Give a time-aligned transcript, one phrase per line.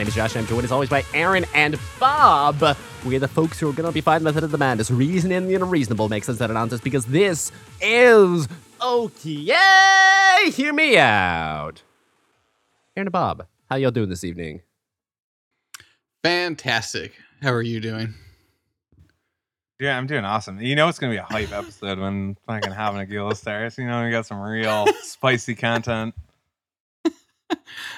[0.00, 0.22] Good evening.
[0.22, 0.36] My name is Josh.
[0.36, 2.78] I'm joined as always by Aaron and Bob.
[3.04, 4.90] We're the folks who are going to be fighting method of the madness.
[4.90, 8.48] Reason and the unreasonable makes us that announce because this is
[8.82, 10.50] okay.
[10.52, 11.82] Hear me out.
[12.96, 14.62] Aaron and Bob, how y'all doing this evening?
[16.22, 17.12] Fantastic.
[17.42, 18.14] How are you doing?
[19.78, 20.62] Yeah, I'm doing awesome.
[20.62, 23.76] You know it's gonna be a hype episode when fucking Hava Nagila starts.
[23.76, 26.14] You know we got some real spicy content.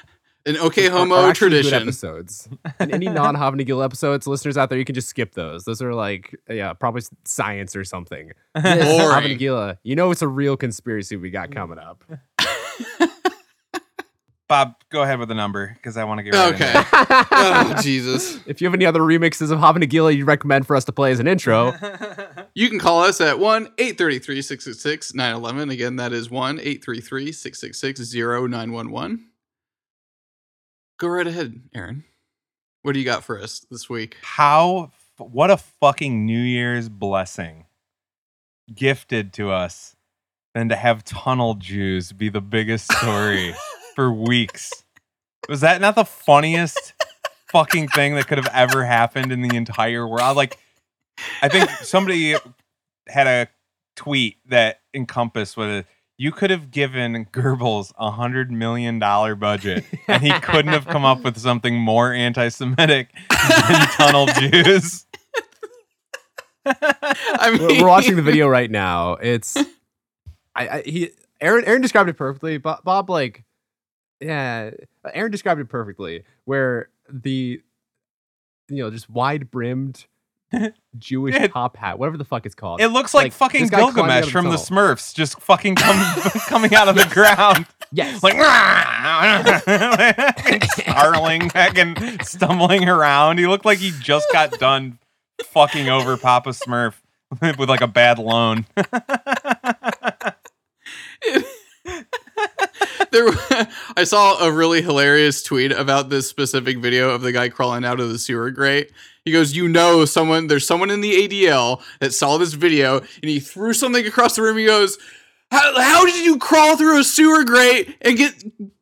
[0.45, 1.83] An okay Are- are homo actually good tradition.
[1.83, 2.48] episodes.
[2.81, 5.65] And any non Havnagil episodes, listeners out there, you can just skip those.
[5.65, 8.33] Those are like, yeah, probably science or something.
[8.55, 9.11] This Boring.
[9.11, 12.03] Hava Nagila, you know, it's a real conspiracy we got coming up.
[14.48, 16.67] Bob, go ahead with the number because I want to get right Okay.
[16.69, 17.27] into it.
[17.31, 18.39] oh, Jesus.
[18.47, 21.11] If you have any other remixes of Hava Nagila you'd recommend for us to play
[21.11, 21.73] as an intro,
[22.55, 25.70] You can call us at 1 833 666 911.
[25.70, 29.25] Again, that is 1 833 666 0911.
[31.03, 32.05] Go right ahead, Aaron.
[32.83, 34.19] What do you got for us this week?
[34.22, 34.92] How?
[35.19, 37.67] What a fucking New Year's blessing
[38.72, 39.97] gifted to us
[40.55, 43.53] than to have tunnel Jews be the biggest story
[43.97, 44.70] for weeks.
[45.48, 46.95] Was that not the funniest
[47.50, 50.36] fucking thing that could have ever happened in the entire world?
[50.36, 50.56] Like,
[51.42, 52.36] I think somebody
[53.08, 53.48] had a
[53.96, 55.86] tweet that encompassed what it,
[56.22, 61.05] you could have given Goebbels a hundred million dollar budget, and he couldn't have come
[61.05, 65.05] up with something more anti-Semitic than tunnel Jews.
[66.64, 69.14] I mean, we're, we're watching the video right now.
[69.14, 69.56] It's,
[70.55, 71.10] I, I he,
[71.40, 72.56] Aaron, Aaron described it perfectly.
[72.56, 73.42] Bob, Bob, like,
[74.20, 74.70] yeah,
[75.12, 76.22] Aaron described it perfectly.
[76.44, 77.60] Where the,
[78.68, 80.06] you know, just wide brimmed
[80.98, 81.46] Jewish Yeah.
[81.48, 82.80] top hat, whatever the fuck it's called.
[82.80, 84.95] It looks like, Like, fucking this guy climbing out Gilgamesh from the tunnel.
[84.95, 85.98] Smurfs, just fucking come,
[86.48, 88.35] coming out of the ground, yes, like
[90.85, 93.39] snarling, fucking stumbling around.
[93.39, 94.98] He looked like he just got done
[95.45, 96.95] fucking over Papa Smurf
[97.58, 98.67] with like a bad loan.
[103.11, 103.27] there,
[103.96, 108.01] I saw a really hilarious tweet about this specific video of the guy crawling out
[108.01, 108.90] of the sewer grate.
[109.24, 113.30] He goes, "You know, someone there's someone in the ADL that saw this video, and
[113.30, 114.58] he threw something across the room.
[114.58, 114.98] He goes."
[115.50, 118.33] How, how did you crawl through a sewer grate and get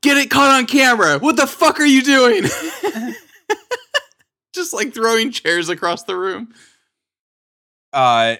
[0.02, 1.18] get it caught on camera?
[1.18, 2.44] What the fuck are you doing?
[4.54, 6.54] Just like throwing chairs across the room.
[7.92, 8.36] Uh,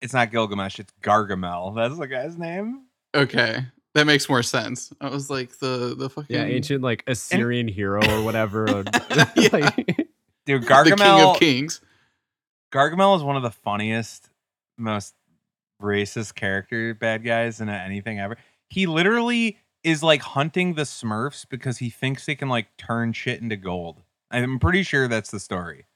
[0.00, 1.76] it's not Gilgamesh, it's Gargamel.
[1.76, 2.86] That's the guy's name.
[3.14, 3.64] Okay,
[3.94, 4.92] that makes more sense.
[5.00, 8.82] I was like the the fucking yeah, ancient like Assyrian hero or whatever.
[9.36, 9.48] Yeah.
[9.52, 10.01] like-
[10.46, 10.84] Dude, Gargamel.
[10.84, 11.34] the king Gargamel.
[11.34, 11.80] of kings.
[12.72, 14.30] Gargamel is one of the funniest,
[14.78, 15.14] most
[15.80, 18.36] racist character bad guys in anything ever.
[18.68, 23.40] He literally is like hunting the Smurfs because he thinks they can like turn shit
[23.42, 24.02] into gold.
[24.30, 25.86] I'm pretty sure that's the story.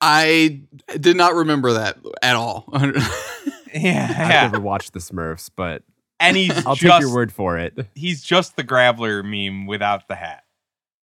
[0.00, 0.62] I
[0.98, 2.66] did not remember that at all.
[3.74, 5.82] Yeah, I've never watched the Smurfs, but
[6.20, 7.74] And he's I'll just take your word for it.
[7.94, 10.44] he's just the Graveler meme without the hat.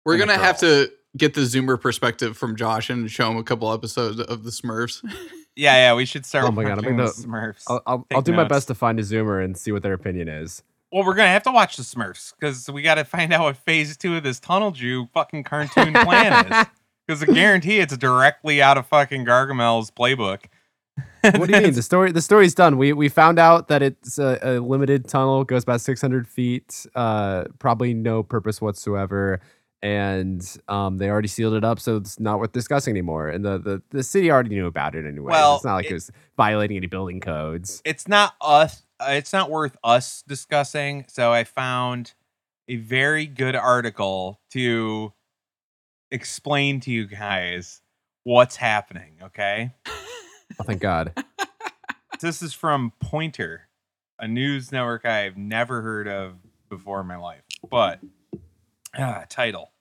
[0.04, 3.72] We're gonna have to get the Zoomer perspective from Josh and show him a couple
[3.72, 5.02] episodes of the Smurfs.
[5.54, 5.94] Yeah, yeah.
[5.94, 6.46] We should start.
[6.46, 7.64] Oh my God, I'm watching gonna- the Smurfs.
[7.68, 10.26] I'll, I'll, I'll do my best to find a Zoomer and see what their opinion
[10.26, 10.62] is.
[10.90, 13.58] Well, we're gonna have to watch the Smurfs because we got to find out what
[13.58, 16.66] phase two of this Tunnel Jew fucking cartoon plan is.
[17.06, 20.44] Because I guarantee it's directly out of fucking Gargamel's playbook.
[21.22, 21.74] What do you mean?
[21.74, 22.78] The story the story's done.
[22.78, 27.44] We we found out that it's a, a limited tunnel, goes about 600 feet, uh,
[27.58, 29.40] probably no purpose whatsoever,
[29.82, 33.28] and um, they already sealed it up, so it's not worth discussing anymore.
[33.28, 35.32] And the the, the city already knew about it anyway.
[35.32, 37.82] Well, it's not like it- it was violating any building codes.
[37.84, 38.82] it's not us.
[39.00, 41.04] Uh, it's not worth us discussing.
[41.08, 42.12] So I found
[42.68, 45.12] a very good article to
[46.12, 47.80] explain to you guys
[48.22, 49.14] what's happening.
[49.22, 49.72] Okay.
[49.88, 51.12] Oh, thank God.
[52.20, 53.62] this is from Poynter,
[54.20, 56.34] a news network I've never heard of
[56.68, 57.42] before in my life.
[57.68, 57.98] But
[58.96, 59.71] ah, title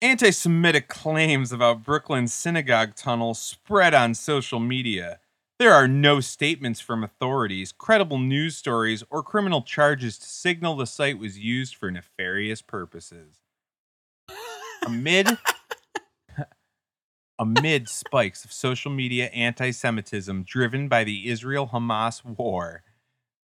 [0.00, 5.18] Anti Semitic claims about Brooklyn synagogue tunnel spread on social media.
[5.58, 10.86] There are no statements from authorities, credible news stories, or criminal charges to signal the
[10.86, 13.40] site was used for nefarious purposes.
[14.86, 15.36] Amid
[17.40, 22.84] amid spikes of social media anti-Semitism driven by the Israel-Hamas war,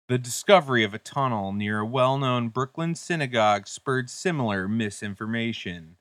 [0.09, 5.97] the discovery of a tunnel near a well-known Brooklyn synagogue spurred similar misinformation.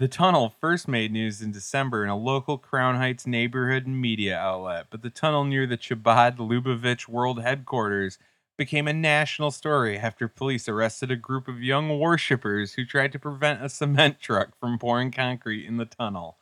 [0.00, 4.86] The tunnel first made news in December in a local Crown Heights neighborhood media outlet,
[4.88, 8.16] but the tunnel near the Chabad Lubavitch World Headquarters
[8.56, 13.18] became a national story after police arrested a group of young worshippers who tried to
[13.18, 16.38] prevent a cement truck from pouring concrete in the tunnel.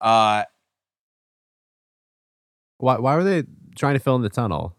[0.00, 0.44] Uh,
[2.78, 3.44] Why, why were they
[3.76, 4.74] trying to fill in the tunnel?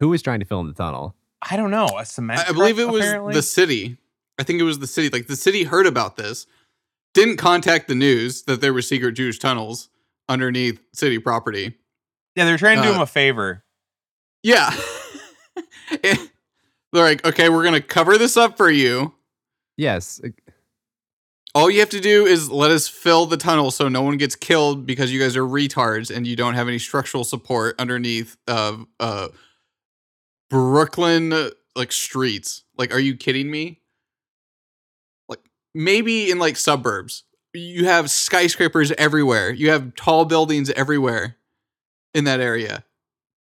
[0.00, 1.14] Who was trying to fill in the tunnel?
[1.40, 1.88] I don't know.
[1.98, 2.40] A cement.
[2.40, 3.32] I, I believe truck, it was apparently?
[3.32, 3.96] the city.
[4.38, 5.08] I think it was the city.
[5.08, 6.46] Like the city heard about this,
[7.14, 9.88] didn't contact the news that there were secret Jewish tunnels
[10.28, 11.74] underneath city property.
[12.34, 13.64] Yeah, they're trying to do uh, him a favor.
[14.42, 14.74] Yeah.
[16.04, 16.30] And
[16.92, 19.14] They're like, okay, we're gonna cover this up for you.
[19.76, 20.22] Yes.
[21.54, 24.34] All you have to do is let us fill the tunnel so no one gets
[24.34, 28.86] killed because you guys are retards and you don't have any structural support underneath of
[28.98, 29.28] uh
[30.48, 32.62] Brooklyn uh, like streets.
[32.78, 33.81] Like, are you kidding me?
[35.74, 37.24] Maybe in like suburbs.
[37.54, 39.50] You have skyscrapers everywhere.
[39.50, 41.36] You have tall buildings everywhere
[42.14, 42.84] in that area.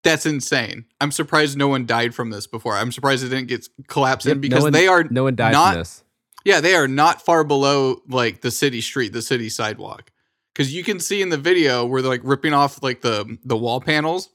[0.03, 0.85] That's insane.
[0.99, 2.75] I'm surprised no one died from this before.
[2.75, 5.35] I'm surprised it didn't get collapsed Yep, in no because one- they are No one
[5.35, 6.03] died not- from this.
[6.43, 10.11] yeah, they are not far below like the city street, the city sidewalk.
[10.53, 13.55] Cause you can see in the video where they're like ripping off like the the
[13.55, 14.29] wall panels.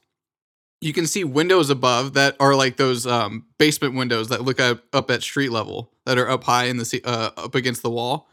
[0.79, 4.83] You can see windows above that are like those um, basement windows that look up,
[4.93, 7.89] up at street level that are up high in the ce- uh, up against the
[7.89, 8.29] wall.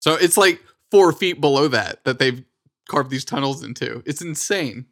[0.00, 2.42] So it's like four feet below that that they've
[2.88, 4.02] carved these tunnels into.
[4.06, 4.86] It's insane.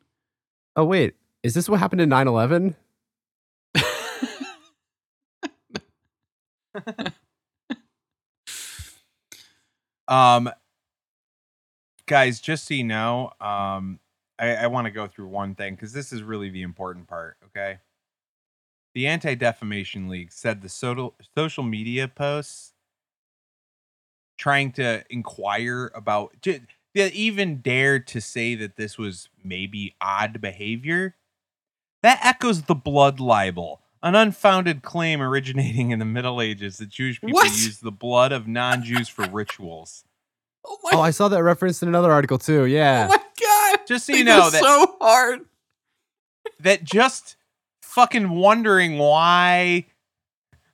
[0.77, 1.15] Oh, wait.
[1.43, 2.77] Is this what happened in 9 11?
[10.11, 10.51] Um,
[12.07, 14.01] guys, just so you know, um,
[14.41, 17.37] I, I want to go through one thing because this is really the important part.
[17.47, 17.79] Okay,
[18.95, 22.73] the Anti Defamation League said the social social media posts
[24.39, 26.61] trying to inquire about, ju-
[26.95, 31.15] they even dared to say that this was maybe odd behavior.
[32.03, 37.21] That echoes the blood libel, an unfounded claim originating in the Middle Ages that Jewish
[37.21, 37.51] people What?
[37.51, 40.05] used the blood of non Jews for rituals.
[40.67, 42.63] Oh my, Oh, I saw that referenced in another article too.
[42.63, 43.09] oh Yeah.
[43.09, 43.27] my god.
[43.87, 45.41] Just so you know that so hard.
[46.61, 47.37] that just
[47.83, 49.87] fucking wondering why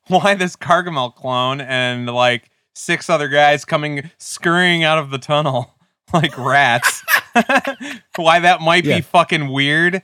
[0.09, 5.75] why this Gargamel clone and like six other guys coming scurrying out of the tunnel
[6.13, 7.03] like rats.
[8.17, 8.97] why that might Yeah.
[8.97, 10.03] be fucking weird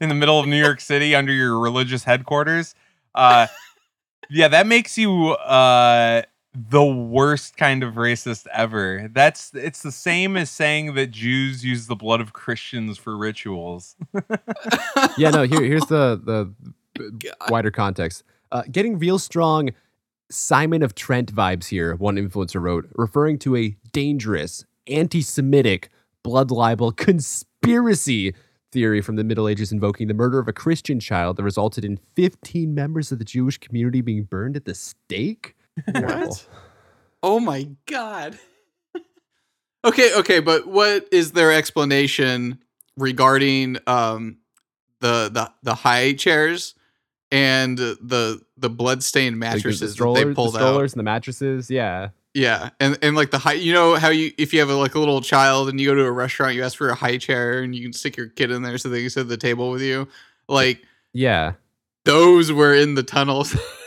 [0.00, 2.74] in the middle of New York City under your religious headquarters.
[3.14, 3.46] Uh
[4.30, 6.22] yeah, that makes you uh
[6.54, 9.08] the worst kind of racist ever.
[9.12, 13.96] That's it's the same as saying that Jews use the blood of Christians for rituals.
[15.16, 16.52] yeah, no, here, here's the, the
[17.18, 17.50] God.
[17.50, 18.24] wider context.
[18.50, 19.70] Uh, getting real strong
[20.30, 25.90] Simon of Trent vibes here, one influencer wrote, referring to a dangerous, anti Semitic
[26.22, 28.34] blood libel conspiracy
[28.70, 31.98] theory from the Middle Ages invoking the murder of a Christian child that resulted in
[32.16, 35.54] 15 members of the Jewish community being burned at the stake.
[35.94, 36.30] Wow.
[37.22, 38.38] Oh my god.
[39.84, 42.58] okay, okay, but what is their explanation
[42.96, 44.38] regarding um
[45.00, 46.74] the the the high chairs
[47.30, 50.62] and the the bloodstained Like, the- mattresses that they pulled the out?
[50.62, 51.70] strollers and the mattresses.
[51.70, 52.10] Yeah.
[52.34, 54.94] Yeah, and and like the high, you know how you if you have a, like
[54.94, 57.62] a little child and you go to a restaurant, you ask for a high chair
[57.62, 59.70] and you can stick your kid in there so they can sit at the table
[59.70, 60.06] with you.
[60.46, 60.82] Like
[61.12, 61.54] Yeah.
[62.04, 63.56] those were in the tunnels,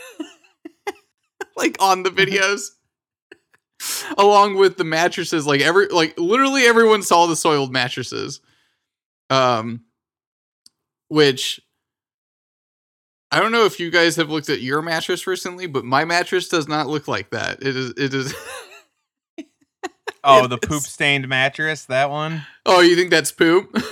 [1.56, 2.70] like on the videos,
[4.18, 5.46] along with the mattresses.
[5.46, 8.40] Like every like literally everyone saw the soiled mattresses,
[9.30, 9.82] um,
[11.08, 11.60] which.
[13.34, 16.48] I don't know if you guys have looked at your mattress recently, but my mattress
[16.48, 17.62] does not look like that.
[17.62, 18.34] It is it is
[20.24, 22.46] Oh, It the poop stained mattress, that one?
[22.66, 23.74] Oh, you think that's poop?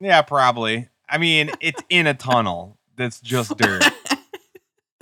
[0.00, 0.88] Yeah, probably.
[1.08, 3.84] I mean, it's in a tunnel that's just dirt.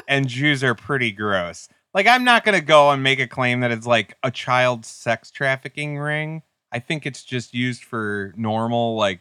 [0.08, 1.68] and Jews are pretty gross.
[1.94, 4.84] Like, I'm not going to go and make a claim that it's like a child
[4.84, 6.42] sex trafficking ring.
[6.72, 9.20] I think it's just used for normal, like,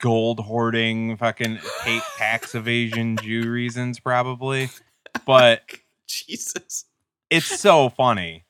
[0.00, 4.68] gold hoarding, fucking ta- tax evasion Jew reasons, probably.
[5.26, 5.62] But
[6.06, 6.84] Jesus.
[7.30, 8.44] it's so funny.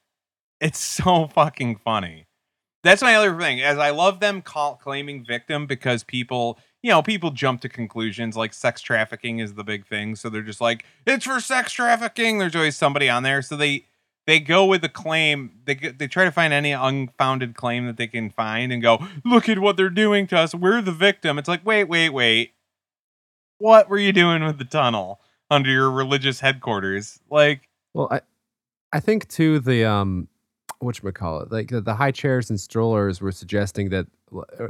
[0.60, 2.26] It's so fucking funny.
[2.84, 3.60] That's my other thing.
[3.60, 8.36] As I love them call, claiming victim because people, you know, people jump to conclusions
[8.36, 12.38] like sex trafficking is the big thing, so they're just like it's for sex trafficking.
[12.38, 13.86] There's always somebody on there, so they
[14.26, 15.60] they go with the claim.
[15.64, 19.48] They they try to find any unfounded claim that they can find and go, look
[19.48, 20.54] at what they're doing to us.
[20.54, 21.38] We're the victim.
[21.38, 22.52] It's like wait, wait, wait.
[23.58, 25.20] What were you doing with the tunnel
[25.50, 27.18] under your religious headquarters?
[27.28, 28.20] Like Well, I
[28.92, 30.28] I think too the um
[30.78, 34.68] what you call it like the, the high chairs and strollers were suggesting that uh,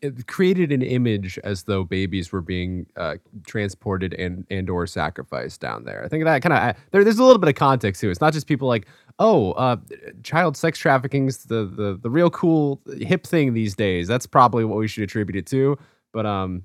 [0.00, 3.16] it, created an image as though babies were being uh,
[3.46, 6.04] transported and and or sacrificed down there.
[6.04, 8.10] I think that kind of there, there's a little bit of context to it.
[8.12, 8.86] It's not just people like,
[9.18, 9.76] oh, uh,
[10.22, 14.08] child sex trafficking's the the the real cool hip thing these days.
[14.08, 15.78] That's probably what we should attribute it to.
[16.12, 16.64] But um,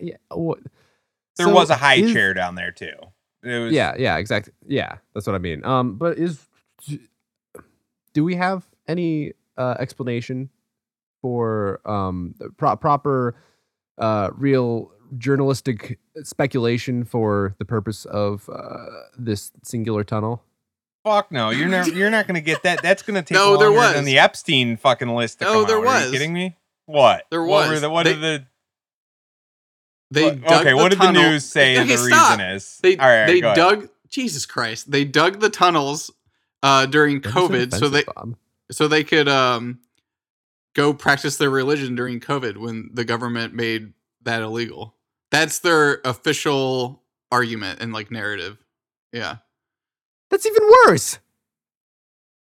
[0.00, 0.58] yeah, what,
[1.36, 2.94] There so was a high is- chair down there too.
[3.42, 4.52] It was Yeah, yeah, exactly.
[4.66, 5.64] Yeah, that's what I mean.
[5.64, 6.46] Um, but is
[8.12, 10.50] do we have any uh, explanation
[11.22, 13.34] for um pro- proper
[13.98, 18.86] uh real journalistic speculation for the purpose of uh,
[19.18, 20.42] this singular tunnel?
[21.04, 22.82] Fuck no, you're never you're not gonna get that.
[22.82, 23.94] That's gonna take No, there longer was.
[23.94, 25.38] than the Epstein fucking list.
[25.40, 25.82] To No, come there out.
[25.82, 26.06] Are was.
[26.06, 26.56] you kidding me?
[26.86, 27.24] What?
[27.30, 27.80] There What were was.
[27.80, 28.46] the what They- did the
[30.12, 30.70] They what- dug okay?
[30.70, 32.30] the what did tunnel- the news say Okay, the stop.
[32.38, 32.78] reason is?
[32.82, 33.56] They All right, they go ahead.
[33.56, 34.90] dug Jesus Christ.
[34.90, 36.10] They dug the tunnels
[36.62, 38.36] uh during That COVID so they offensive, Bob.
[38.70, 39.78] so they could um
[40.74, 44.94] go practice their religion during COVID when the government made that illegal.
[45.30, 48.58] That's their official argument and like narrative.
[49.12, 49.36] Yeah.
[50.30, 51.18] That's even worse.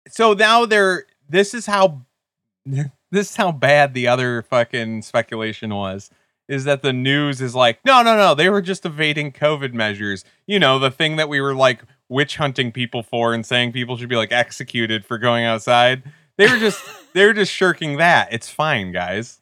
[0.09, 2.03] so now they're this is how
[2.67, 6.11] this is how bad the other fucking speculation was
[6.49, 10.25] is that the news is like no no no they were just evading covid measures
[10.47, 13.97] you know the thing that we were like witch hunting people for and saying people
[13.97, 16.03] should be like executed for going outside
[16.39, 16.83] they were just
[17.15, 18.33] they were just shirking that.
[18.33, 19.41] It's fine guys.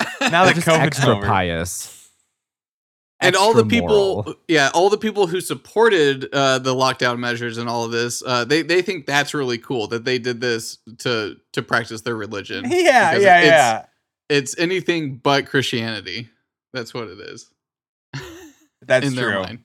[0.20, 1.26] Now They're that just covid's extra over.
[1.26, 2.10] pious.
[3.20, 4.34] and all the people moral.
[4.48, 8.44] yeah all the people who supported uh, the lockdown measures and all of this uh,
[8.44, 12.64] they they think that's really cool that they did this to to practice their religion.
[12.70, 13.86] Yeah yeah it's, yeah.
[14.28, 16.28] it's anything but christianity.
[16.72, 17.50] That's what it is.
[18.82, 19.22] That's in true.
[19.26, 19.60] their mind.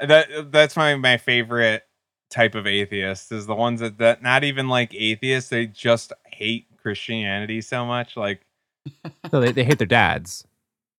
[0.00, 1.82] That that's my my favorite
[2.30, 6.66] type of atheist is the ones that, that not even like atheists they just hate
[6.82, 8.40] christianity so much like
[9.32, 10.46] No, they, they hate their dads.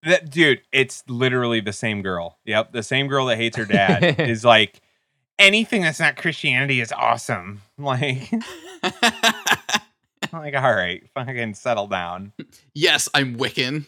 [0.03, 2.37] that dude it's literally the same girl.
[2.45, 4.81] Yep the same girl that hates her dad is like
[5.39, 7.61] anything that's not christianity is awesome.
[7.77, 8.31] Like
[10.33, 12.33] like all right fucking settle down.
[12.73, 13.85] Yes i'm wiccan.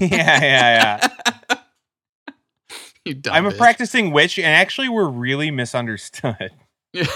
[0.00, 1.56] Yeah yeah yeah
[3.04, 6.50] you dumb i'm a practicing witch and actually we're really misunderstood.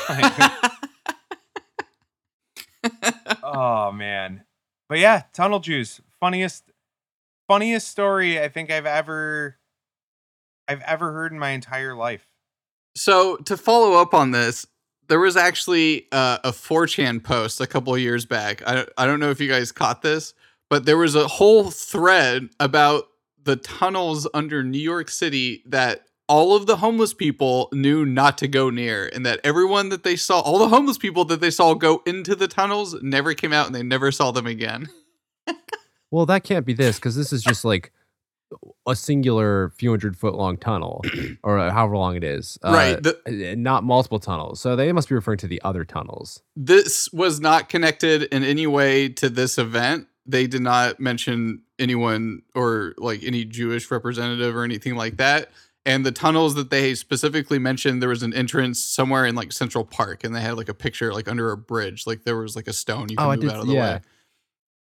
[3.42, 4.44] Oh man.
[4.88, 6.64] But yeah tunnel juice funniest
[7.48, 9.58] funniest story i think i've ever
[10.68, 12.26] i've ever heard in my entire life.
[12.96, 14.66] So to follow up on this,
[15.08, 18.62] there was actually uh, a 4chan post a couple of years back.
[18.66, 20.32] I, I don't know if you guys caught this,
[20.70, 23.08] but there was a whole thread about
[23.44, 28.48] the tunnels under New York City that all of the homeless people knew not to
[28.48, 31.74] go near, and that everyone that they saw, all the homeless people that they saw
[31.74, 34.88] go into the tunnels, never came out and they never saw them again.
[36.10, 37.92] Well, that can't be this because this is just like
[38.86, 41.02] a singular few hundred foot long tunnel
[41.42, 42.56] or however long it is.
[42.62, 44.60] Right, Uh, the- uh, not multiple tunnels.
[44.60, 46.40] So they must be referring to the other tunnels.
[46.54, 50.06] this was not connected in any way to this event.
[50.24, 55.50] They did not mention anyone or like any Jewish representative or anything like that.
[55.86, 59.84] And the tunnels that they specifically mentioned, there was an entrance somewhere in like Central
[59.84, 62.66] Park, and they had like a picture like under a bridge, like there was like
[62.68, 63.94] a stone you Oh, can I move did- out of the yeah.
[63.96, 64.00] way.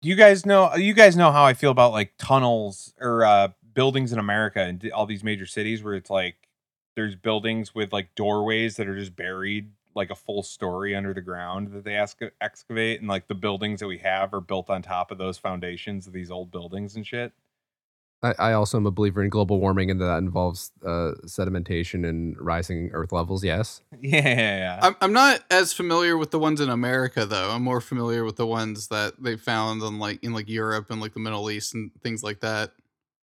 [0.02, 4.14] you guys know you guys know how I feel about like tunnels or uh buildings
[4.14, 6.36] in America and all these major cities where it's like
[6.96, 11.22] there's buildings with like doorways that are just buried like a full story under the
[11.22, 14.82] ground that they ask excavate and like the buildings that we have are built on
[14.82, 17.34] top of those foundations of these old buildings and shit.
[18.24, 22.36] I, I also am a believer in global warming and that involves uh, sedimentation and
[22.40, 23.44] rising earth levels.
[23.44, 23.82] Yes.
[24.00, 24.80] Yeah, yeah, yeah.
[24.82, 27.52] I'm, I'm not as familiar with the ones in America though.
[27.52, 31.02] I'm more familiar with the ones that they found in like in like Europe and
[31.02, 32.72] like the Middle East and things like that.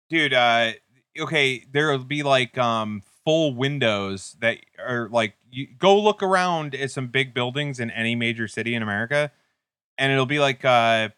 [0.10, 0.72] dude uh
[1.20, 6.92] okay there'll be like um full windows that are like you go look around at
[6.92, 9.32] some big buildings in any major city in america
[9.98, 11.10] and it'll be like uh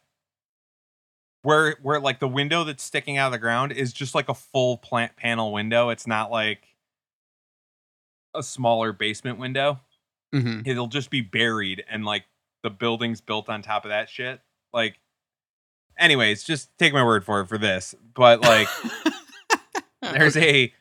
[1.46, 4.34] where where like the window that's sticking out of the ground is just like a
[4.34, 5.90] full plant panel window.
[5.90, 6.76] It's not like
[8.34, 9.80] a smaller basement window.
[10.34, 12.24] Hmm it'll just be buried and like
[12.64, 14.42] the buildings built on top of that shit.
[14.74, 15.00] Like
[15.98, 18.68] anyways just take my word for it for this but like
[20.02, 20.74] there's a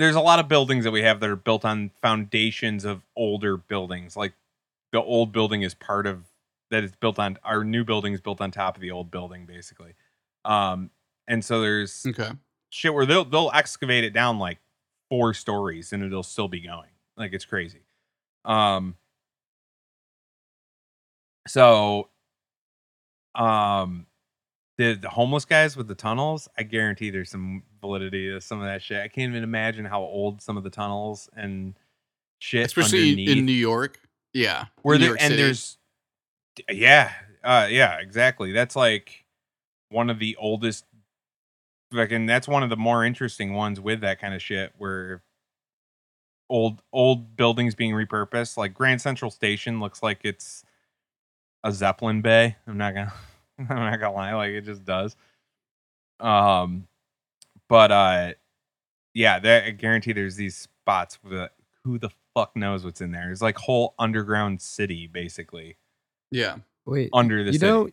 [0.00, 3.58] there's a lot of buildings that we have that are built on foundations of older
[3.58, 4.16] buildings.
[4.16, 4.32] Like
[4.92, 6.24] the old building is part of
[6.70, 9.44] that is built on our new building is built on top of the old building
[9.44, 9.92] basically.
[10.46, 10.90] Um
[11.28, 12.30] and so there's okay.
[12.70, 14.58] shit where they'll they'll excavate it down like
[15.10, 16.88] four stories and it'll still be going.
[17.18, 17.82] Like it's crazy.
[18.46, 18.96] Um
[21.46, 22.08] so
[23.34, 24.06] um
[24.80, 28.64] the, the homeless guys with the tunnels, I guarantee there's some validity to some of
[28.64, 29.02] that shit.
[29.02, 31.74] I can't even imagine how old some of the tunnels and
[32.38, 34.00] shit, Especially underneath in New York.
[34.32, 34.66] Yeah.
[34.82, 35.42] where New there York and City.
[35.42, 35.76] there's
[36.70, 37.12] yeah
[37.44, 39.24] uh yeah exactly that's like
[39.88, 40.84] one of the oldest
[41.92, 45.22] fucking that's one of the more interesting ones with that kind of shit where
[46.48, 50.64] old old buildings being repurposed like grand central station looks like it's
[51.64, 53.12] a zeppelin bay i'm not gonna
[53.70, 55.16] i'm not gonna lie like it just does
[56.20, 56.86] um
[57.68, 58.32] but uh
[59.14, 61.48] yeah that i guarantee there's these spots with
[61.84, 65.76] who the fuck knows what's in there it's like whole underground city basically
[66.30, 66.56] Yeah.
[66.86, 67.66] Wait, under the you city.
[67.70, 67.88] know,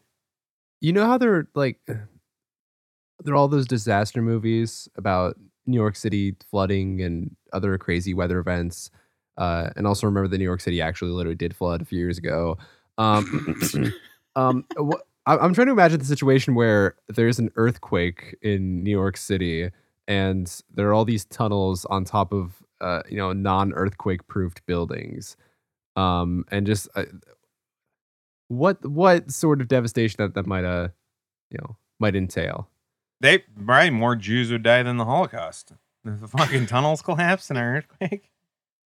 [0.81, 6.35] you know how they're like, there are all those disaster movies about New York City
[6.49, 8.89] flooding and other crazy weather events.
[9.37, 12.17] Uh, and also remember that New York City actually literally did flood a few years
[12.17, 12.57] ago.
[12.97, 13.59] Um,
[14.35, 18.91] um, wh- I- I'm trying to imagine the situation where there's an earthquake in New
[18.91, 19.69] York City,
[20.07, 25.35] and there are all these tunnels on top of uh, you know non-earthquake proofed buildings,
[25.95, 27.03] um, and just uh,
[28.47, 30.89] what what sort of devastation that that might uh
[31.51, 32.69] you know might entail.
[33.19, 35.73] they probably more Jews would die than the Holocaust.
[36.05, 38.31] If the fucking tunnels collapse in an earthquake.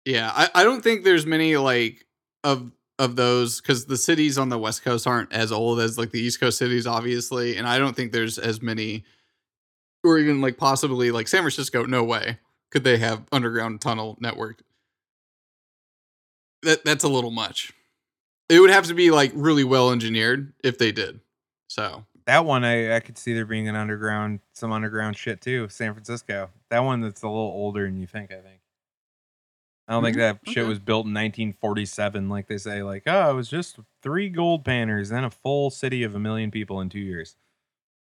[0.06, 0.32] Yeah.
[0.34, 2.06] I, I don't think there's many like
[2.44, 6.12] of of those because the cities on the West Coast aren't as old as like
[6.12, 7.58] the East Coast cities, obviously.
[7.58, 9.06] And I don't think there's as many
[10.04, 12.38] or even like possibly like San Francisco, no way
[12.72, 14.62] could they have underground tunnel network.
[16.64, 17.74] That that's a little much.
[18.50, 21.20] It would have to be like really well engineered if they did.
[21.68, 25.70] So That one I, I could see there being an underground some underground shit too.
[25.70, 26.50] San Francisco.
[26.70, 28.59] That one that's a little older than you think, I think.
[29.90, 32.84] I don't think Mhm, that shit was built in 1947, like they say.
[32.84, 36.52] Like, oh, it was just three gold panners, then a full city of a million
[36.52, 37.36] people in two years.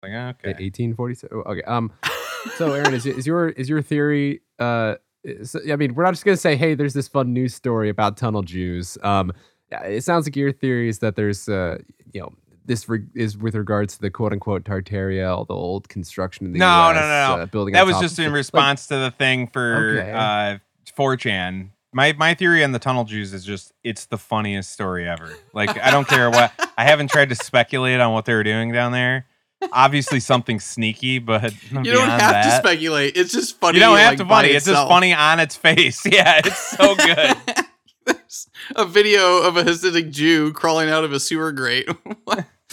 [0.02, 1.36] Like, okay, 1847.
[1.46, 1.62] Okay.
[1.62, 1.92] Um.
[2.56, 4.42] So, Aaron, is, is your is your theory?
[4.60, 7.88] Uh, is, I mean, we're not just gonna say, "Hey, there's this fun news story
[7.88, 9.32] about tunnel Jews." Um,
[9.70, 11.78] it sounds like your theory is that there's, uh,
[12.12, 12.32] you know,
[12.64, 16.52] this re- is with regards to the quote unquote Tartaria, all the old construction in
[16.52, 17.42] the No, US, no, no, no.
[17.42, 17.74] Uh, building.
[17.74, 20.12] that was just of- in like, response to the thing for Okay.
[20.12, 20.58] uh
[20.96, 21.70] 4chan.
[21.92, 25.32] My my theory on the tunnel Jews is just it's the funniest story ever.
[25.54, 28.72] Like I don't care what I haven't tried to speculate on what they were doing
[28.72, 29.26] down there.
[29.72, 33.16] Obviously something sneaky, but you don't have that, to speculate.
[33.16, 33.78] It's just funny.
[33.78, 34.48] You don't have like, to funny.
[34.50, 36.04] It's just funny on its face.
[36.12, 37.36] Yeah, it's so good.
[38.06, 41.88] There's a video of a Hasidic Jew crawling out of a sewer grate.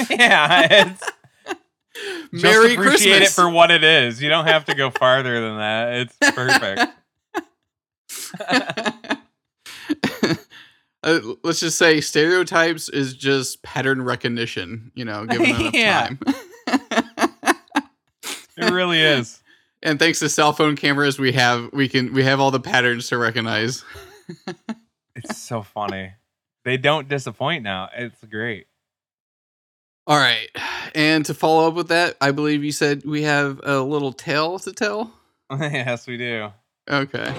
[0.09, 0.99] Yeah, it's
[2.31, 3.29] just Merry appreciate Christmas.
[3.29, 4.21] it for what it is.
[4.21, 5.93] You don't have to go farther than that.
[5.93, 6.91] It's perfect.
[11.03, 16.07] Uh, let's just say stereotypes is just pattern recognition, you know, given enough Yeah.
[16.07, 16.19] time.
[18.57, 19.39] It really is.
[19.83, 23.09] and thanks to cell phone cameras, we have we can we have all the patterns
[23.09, 23.83] to recognize.
[25.15, 26.13] It's so funny.
[26.63, 27.89] They don't disappoint now.
[27.95, 28.65] It's great.
[30.07, 30.47] All right,
[30.95, 34.57] and to follow up with that, I believe you said we have a little tale
[34.57, 35.13] to tell.
[35.51, 36.49] yes, we do.
[36.89, 37.31] Okay.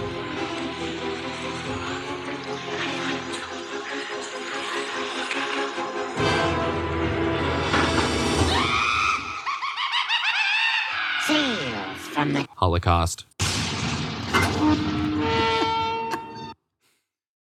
[12.57, 13.27] Holocaust.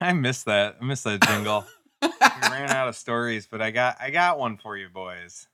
[0.01, 0.77] I miss that.
[0.81, 1.65] I miss that jingle.
[2.01, 2.09] we
[2.49, 5.47] ran out of stories, but I got I got one for you boys.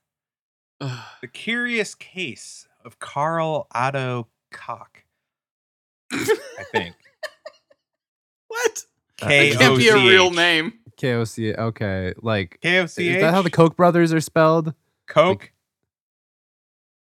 [1.20, 5.04] The curious case of Karl Otto Koch.
[6.12, 6.94] I think.
[8.48, 8.84] what?
[9.18, 10.74] K That can't be a real name.
[10.96, 11.58] KOC.
[11.58, 13.16] Okay, like K O C H.
[13.16, 14.72] is that how the Koch brothers are spelled?
[15.08, 15.52] Coke?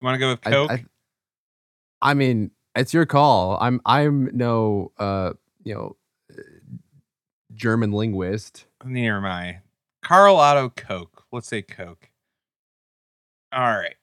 [0.01, 0.71] You want to go with I- Coke?
[0.71, 0.85] I, I
[2.13, 3.57] mean, it's your call.
[3.61, 5.33] I'm I'm no uh
[5.63, 5.95] you know
[7.53, 8.65] German linguist.
[8.83, 9.59] Neither am I.
[10.01, 11.25] Karl Otto Koch.
[11.31, 12.09] Let's say Koch.
[13.53, 13.95] All right.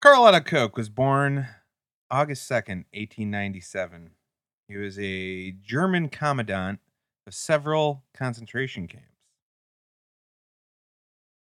[0.00, 1.46] Karl Otto Koch was born
[2.10, 4.10] August 2nd, 1897.
[4.66, 6.80] He was a German commandant
[7.26, 9.06] of several concentration camps.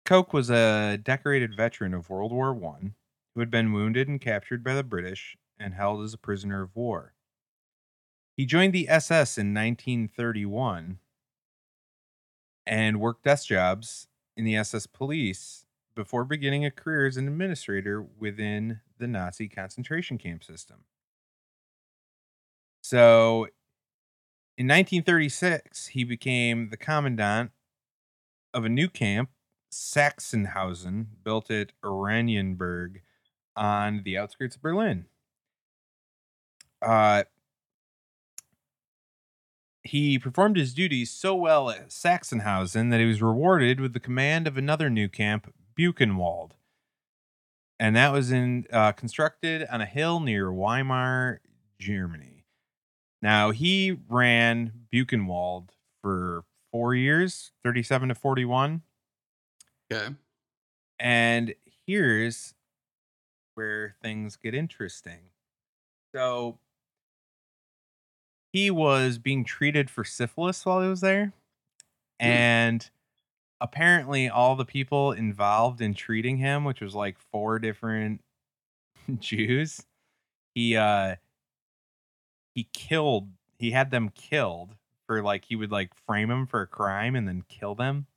[0.05, 2.91] Koch was a decorated veteran of World War I
[3.33, 6.75] who had been wounded and captured by the British and held as a prisoner of
[6.75, 7.13] war.
[8.35, 10.99] He joined the SS in 1931
[12.65, 15.65] and worked desk jobs in the SS police
[15.95, 20.85] before beginning a career as an administrator within the Nazi concentration camp system.
[22.81, 23.47] So
[24.57, 27.51] in 1936, he became the commandant
[28.53, 29.29] of a new camp,
[29.71, 33.01] Sachsenhausen, built at Oranienburg
[33.55, 35.05] on the outskirts of Berlin.
[36.81, 37.23] Uh,
[39.83, 44.47] he performed his duties so well at Sachsenhausen that he was rewarded with the command
[44.47, 46.51] of another new camp, Buchenwald.
[47.79, 51.41] And that was in uh, constructed on a hill near Weimar,
[51.79, 52.45] Germany.
[53.21, 55.69] Now he ran Buchenwald
[56.01, 58.81] for four years, 37 to 41.
[59.91, 60.15] Okay.
[60.99, 62.53] And here's
[63.55, 65.31] where things get interesting.
[66.15, 66.59] So
[68.51, 71.33] he was being treated for syphilis while he was there.
[72.19, 72.89] And
[73.61, 78.21] apparently all the people involved in treating him, which was like four different
[79.19, 79.81] Jews,
[80.55, 81.15] he uh
[82.55, 84.75] he killed he had them killed
[85.07, 88.07] for like he would like frame him for a crime and then kill them.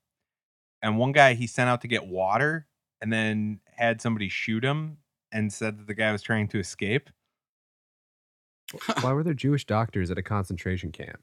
[0.83, 2.66] And one guy he sent out to get water
[3.01, 4.99] and then had somebody shoot him
[5.33, 7.11] and said that the guy was trying to escape.
[9.01, 11.23] Why were there Jewish doctors at a concentration camp?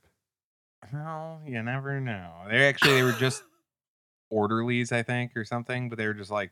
[0.92, 2.32] Well, you never know.
[2.50, 3.44] They actually they were just
[4.30, 6.52] orderlies, I think, or something, but they were just like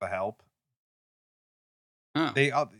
[0.00, 0.42] the help.
[2.16, 2.32] Huh.
[2.34, 2.70] They all,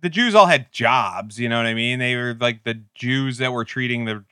[0.00, 1.98] the Jews all had jobs, you know what I mean?
[1.98, 4.24] They were like the Jews that were treating the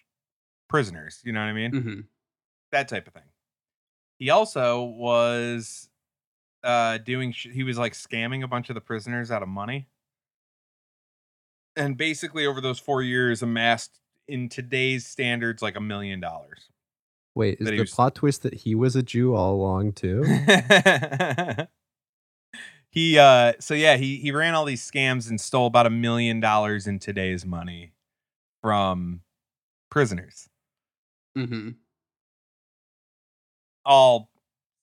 [0.68, 1.70] prisoners, you know what I mean?
[1.72, 2.00] hmm
[2.72, 3.22] That type of thing.
[4.18, 5.88] He also was
[6.64, 9.86] uh doing sh- he was like scamming a bunch of the prisoners out of money.
[11.76, 13.98] And basically over those 4 years amassed
[14.28, 16.70] in today's standards like a million dollars.
[17.34, 19.92] Wait, is That he the was- plot twist that he was a Jew all along
[19.92, 20.22] too?
[22.90, 26.38] he uh so yeah he he ran all these scams and stole about a million
[26.40, 27.92] dollars in today's money
[28.62, 29.20] from
[29.90, 30.48] prisoners
[31.36, 31.70] mm-hmm
[33.84, 34.30] all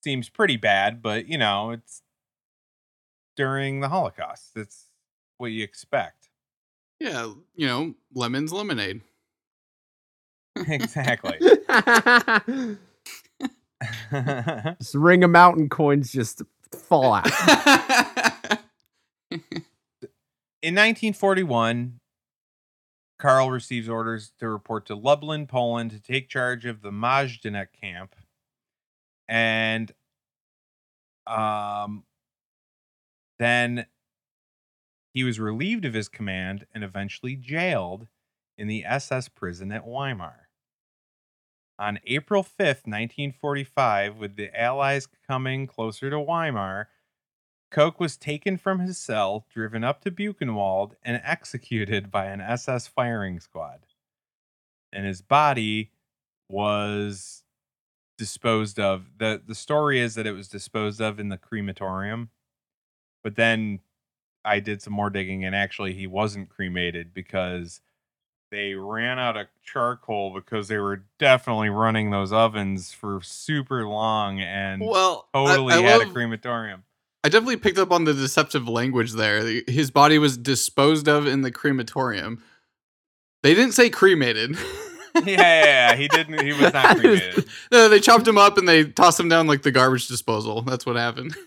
[0.03, 2.01] seems pretty bad but you know it's
[3.35, 4.87] during the holocaust That's
[5.37, 6.29] what you expect
[6.99, 9.01] Yeah, you know, lemons lemonade.
[10.67, 11.39] exactly
[14.79, 16.41] just ring of mountain coins just
[16.73, 17.25] fall out.
[20.61, 21.99] In 1941,
[23.17, 28.15] Karl receives orders to report to Lublin, Poland, to take charge of the Majdanek camp,
[29.31, 29.93] and
[31.25, 32.03] um,
[33.39, 33.85] then
[35.13, 38.07] he was relieved of his command and eventually jailed
[38.57, 40.49] in the SS prison at Weimar.
[41.79, 46.89] On April 5th, 1945, with the Allies coming closer to Weimar,
[47.71, 52.87] Koch was taken from his cell, driven up to Buchenwald, and executed by an SS
[52.87, 53.85] firing squad.
[54.91, 55.91] And his body
[56.49, 57.43] was
[58.21, 59.17] disposed of.
[59.17, 62.29] The the story is that it was disposed of in the crematorium.
[63.23, 63.79] But then
[64.45, 67.81] I did some more digging and actually he wasn't cremated because
[68.51, 74.39] they ran out of charcoal because they were definitely running those ovens for super long
[74.39, 76.83] and well, totally I, had love- a crematorium.
[77.23, 79.63] I definitely picked up on the deceptive language there.
[79.67, 82.43] His body was disposed of in the crematorium.
[83.41, 84.55] They didn't say cremated.
[85.15, 86.39] yeah, yeah, yeah, he didn't.
[86.45, 87.45] He was not cremated.
[87.71, 90.61] no, they chopped him up and they tossed him down like the garbage disposal.
[90.61, 91.35] That's what happened.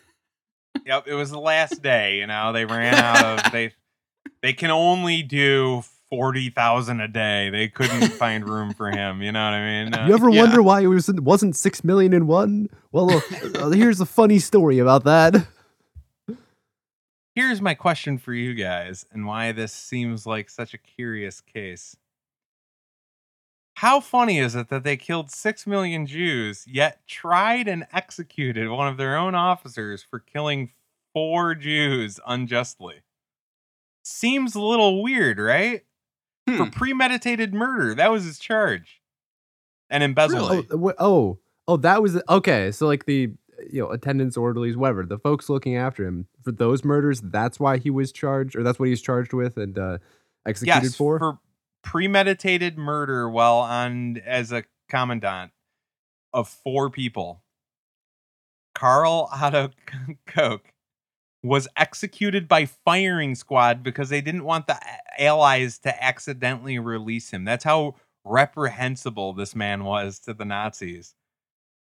[0.87, 2.19] Yep, it was the last day.
[2.19, 3.73] You know, they ran out of they.
[4.43, 7.49] They can only do forty thousand a day.
[7.49, 9.23] They couldn't find room for him.
[9.23, 9.95] You know what I mean?
[9.95, 10.43] Uh, You ever Yeah.
[10.43, 12.69] wonder why it was wasn't six million in one?
[12.93, 13.21] Well, uh,
[13.61, 15.47] uh, here's a funny story about that.
[17.35, 21.97] here's my question for you guys, and why this seems like such a curious case.
[23.75, 28.87] How funny is it that they killed six million Jews, yet tried and executed one
[28.87, 30.71] of their own officers for killing
[31.13, 33.03] four Jews unjustly?
[34.05, 35.83] Seems a little weird, right?
[36.49, 36.57] Hmm.
[36.57, 39.01] For premeditated murder, that was his charge.
[39.91, 40.69] And embezzlement.
[40.71, 42.71] Oh, oh, oh, that was okay.
[42.71, 43.33] So like the
[43.71, 47.21] you know attendants, orderlies, whatever, the folks looking after him for those murders.
[47.21, 49.99] That's why he was charged, or that's what he's charged with and uh,
[50.47, 51.19] executed yes, for.
[51.19, 51.39] for
[51.85, 55.53] premeditated murder while on as a commandant
[56.33, 57.43] of four people.
[58.75, 59.71] Karl Otto
[60.27, 60.73] Koch
[61.45, 64.81] was executed by firing squad because they didn't want the uh,
[65.19, 67.45] allies to accidentally release him.
[67.45, 67.95] That's how
[68.25, 71.15] reprehensible this man was to the Nazis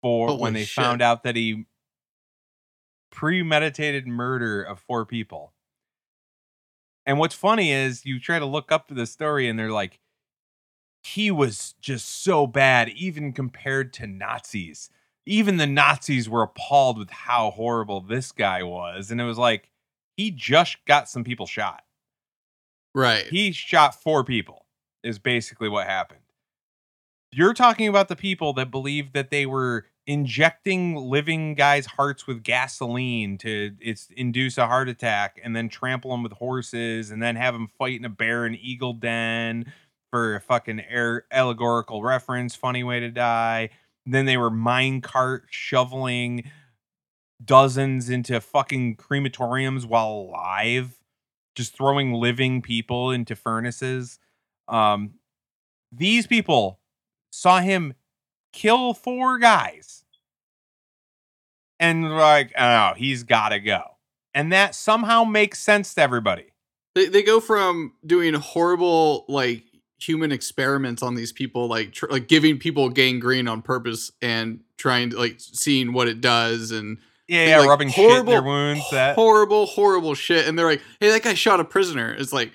[0.01, 0.83] for Holy when they shit.
[0.83, 1.65] found out that he
[3.11, 5.53] premeditated murder of four people.
[7.09, 9.97] And what's funny is you try to look up to the story and they're like,
[11.01, 14.91] he was just so bad, even compared to Nazis.
[15.25, 19.09] Even the Nazis were appalled with how horrible this guy was.
[19.09, 19.71] And it was like,
[20.17, 21.81] He just got some people shot.
[22.93, 23.25] Right.
[23.25, 24.67] He shot four people,
[25.03, 26.19] is basically what happened.
[27.31, 32.41] You're talking about the people that believe that they were injecting living guys' hearts with
[32.41, 33.71] gasoline to
[34.17, 37.99] induce a heart attack and then trample them with horses and then have them fight
[37.99, 39.71] in a bear and eagle den
[40.09, 43.69] for a fucking air allegorical reference, funny way to die.
[44.03, 46.49] Then they were mine cart shoveling
[47.45, 50.99] dozens into fucking crematoriums while alive,
[51.53, 54.17] just throwing living people into furnaces.
[54.67, 55.19] Um,
[55.91, 56.79] these people
[57.31, 57.93] saw him
[58.51, 59.98] kill four guys
[61.79, 63.81] and like, oh, he's got to go.
[64.33, 66.45] And that somehow makes sense to everybody.
[66.95, 69.63] They they go from doing horrible like
[69.99, 75.09] human experiments on these people, like tr- like giving people gangrene on purpose and trying
[75.11, 78.41] to like seeing what it does and Yeah, being, yeah, like, rubbing shit in their
[78.41, 78.83] wounds.
[78.91, 80.47] That horrible, horrible shit.
[80.47, 82.51] And they're like, "Hey, that guy shot a prisoner." It's like,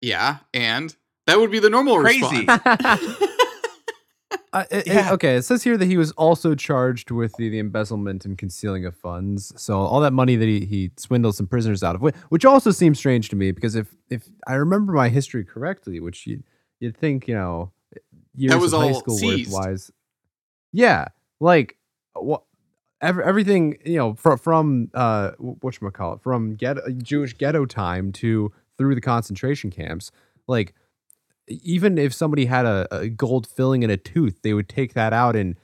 [0.00, 0.94] yeah, and
[1.26, 2.20] that would be the normal Crazy.
[2.46, 3.16] response.
[4.52, 5.12] Uh, it- it- Yeah.
[5.14, 8.84] okay, it says here that he was also charged with the, the embezzlement and concealing
[8.86, 9.52] of funds.
[9.60, 12.98] So all that money that he, he swindled some prisoners out of, which also seems
[12.98, 16.42] strange to me because if if I remember my history correctly, which you
[16.80, 17.72] you'd think you know
[18.36, 19.52] years was of high school seized.
[19.52, 19.90] worth wise,
[20.72, 21.06] yeah,
[21.40, 21.76] like
[22.14, 22.42] what.
[23.00, 28.12] Every, everything you know from from uh what call it from ghetto, Jewish ghetto time
[28.12, 30.10] to through the concentration camps
[30.48, 30.74] like
[31.48, 35.12] even if somebody had a, a gold filling in a tooth, they would take that
[35.12, 35.56] out and,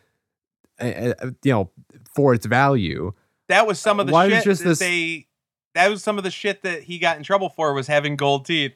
[0.80, 1.70] uh, uh, you know,
[2.14, 3.12] for its value.
[3.48, 5.26] that was some of the Why is shit just that this- they.
[5.74, 8.44] That was some of the shit that he got in trouble for was having gold
[8.44, 8.72] teeth.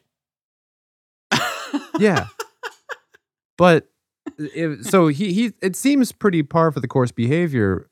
[1.98, 2.28] Yeah,
[3.58, 3.88] but
[4.38, 7.90] if, so he he it seems pretty par for the course behavior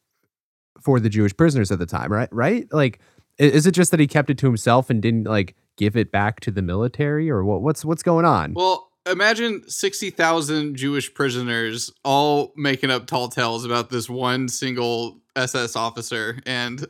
[0.80, 2.28] for the Jewish prisoners at the time, right?
[2.30, 2.72] Right?
[2.72, 3.00] Like,
[3.38, 6.38] is it just that he kept it to himself and didn't like give it back
[6.40, 7.60] to the military, or what?
[7.60, 8.54] What's what's going on?
[8.54, 15.20] well, imagine sixty thousand Jewish prisoners all making up tall tales about this one single
[15.36, 16.86] SS officer, and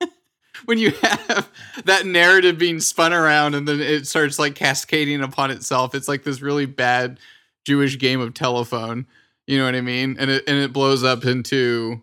[0.64, 1.48] when you have
[1.84, 6.24] that narrative being spun around and then it starts like cascading upon itself, it's like
[6.24, 7.18] this really bad
[7.64, 9.06] Jewish game of telephone.
[9.46, 10.16] You know what I mean?
[10.18, 12.02] And it and it blows up into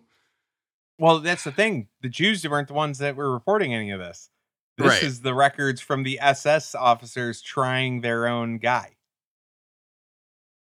[0.97, 1.87] Well, that's the thing.
[2.01, 4.29] The Jews weren't the ones that were reporting any of this.
[4.77, 5.03] This Right.
[5.03, 8.94] is the records from the SS officers trying their own guy.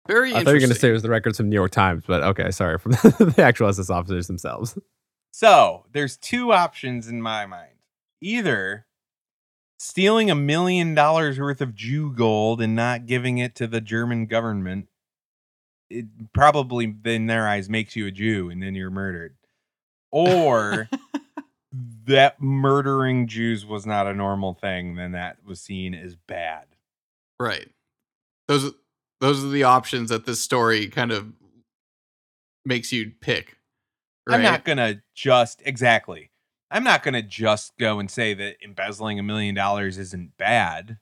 [0.08, 0.34] Very.
[0.34, 2.04] I thought you were going to say it was the records from New York Times,
[2.08, 4.78] but okay, sorry, from the actual SS officers themselves.
[5.32, 7.74] So there's two options in my mind.
[8.22, 8.88] Either
[9.80, 14.26] stealing a million dollars worth of Jew gold and not giving it to the German
[14.26, 14.88] government,
[15.90, 19.36] it probably in their eyes makes you a Jew and then you're murdered.
[20.12, 20.90] Or
[22.06, 26.66] that murdering Jews was not a normal thing, then that was seen as bad.
[27.40, 27.70] Right.
[28.48, 28.74] Those
[29.22, 31.32] those are the options that this story kind of
[32.66, 33.58] makes you pick.
[34.28, 34.36] Right?
[34.38, 36.32] I'm not gonna just exactly.
[36.70, 40.98] I'm not gonna just go and say that embezzling a million dollars isn't bad.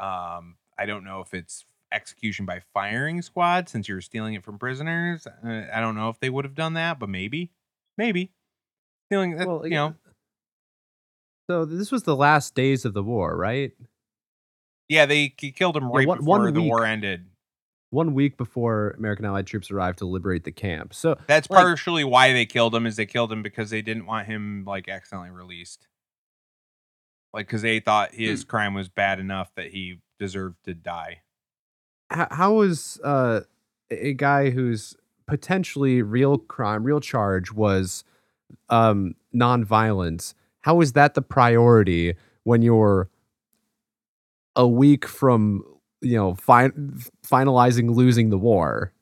[0.00, 4.58] Um, I don't know if it's execution by firing squad since you're stealing it from
[4.58, 5.26] prisoners.
[5.26, 7.52] Uh, I don't know if they would have done that, but maybe,
[7.98, 8.32] maybe
[9.08, 9.36] stealing.
[9.36, 9.94] That, Well, you know,
[11.50, 13.72] So this was the last days of the war, right?
[14.88, 16.70] yeah, they killed him right one- before one the week.
[16.70, 17.26] war ended.
[17.94, 20.92] One week before American Allied troops arrived to liberate the camp.
[20.94, 22.86] So That's Like- partially why they killed him.
[22.86, 25.86] Is they killed him because they didn't want him like accidentally released.
[27.32, 31.22] Like, because they thought his crime was bad enough that he deserved to die.
[32.12, 33.40] h- how was uh,
[33.90, 38.04] a guy whose potentially real crime, real charge was
[38.68, 40.34] um, nonviolence?
[40.60, 43.08] How is that the priority when you're
[44.56, 45.64] a week from
[46.04, 48.92] you know fin- finalizing losing the war?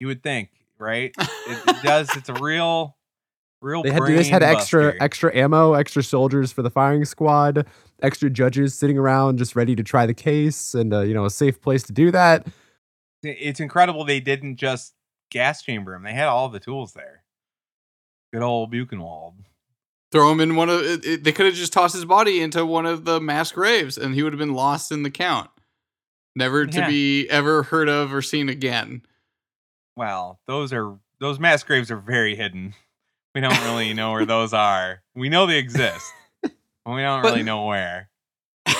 [0.00, 1.14] You would think, right?
[1.18, 1.28] It,
[1.68, 2.08] it does.
[2.16, 2.96] It's a real,
[3.60, 3.82] real.
[3.82, 5.02] They had they just had brain extra buster.
[5.02, 7.66] extra ammo, extra soldiers for the firing squad,
[8.02, 11.30] extra judges sitting around just ready to try the case, and uh, you know a
[11.30, 12.46] safe place to do that.
[13.22, 14.94] It's incredible they didn't just
[15.30, 16.02] gas chamber him.
[16.02, 17.22] They had all the tools there.
[18.32, 19.34] Good old Buchenwald.
[20.10, 22.66] throw him in one of it, it- they could have just tossed his body into
[22.66, 25.50] one of the mass graves and he would have been lost in the count.
[26.34, 26.88] Never to Yeah.
[26.88, 29.02] be ever heard of or seen again.
[29.96, 32.74] Well, those are those mass graves are very hidden.
[33.34, 35.02] We don't really know where those are.
[35.14, 36.10] We know they exist.
[36.42, 36.52] but
[36.86, 38.08] we don't But- really know where.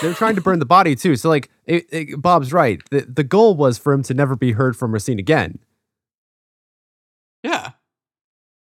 [0.01, 1.15] They're trying to burn the body too.
[1.17, 2.81] So like, it, it- Bob's right.
[2.91, 5.59] The the goal was for him to never be heard from or seen again.
[7.43, 7.73] Yeah.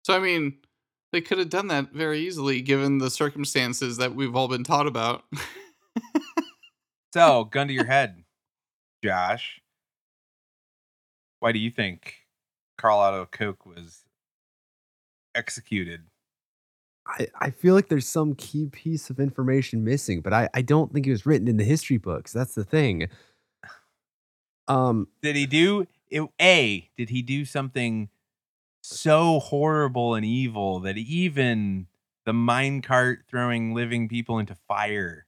[0.06, 0.58] So I mean,
[1.12, 4.88] they could have done that very easily given the circumstances that we've all been taught
[4.88, 5.24] about.
[7.14, 8.24] So, gun to your head,
[9.04, 9.62] Josh.
[11.40, 12.16] Why do you think
[12.78, 14.06] Karl Otto Koch was
[15.36, 16.02] executed?
[17.06, 20.92] I, I feel like there's some key piece of information missing, but I, I don't
[20.92, 22.34] think it was written in the history books.
[22.34, 23.08] That's the thing.
[24.68, 28.10] Um, Did he do it, A, did he do something
[28.82, 31.88] so horrible and evil that even
[32.26, 35.26] the minecart throwing living people into fire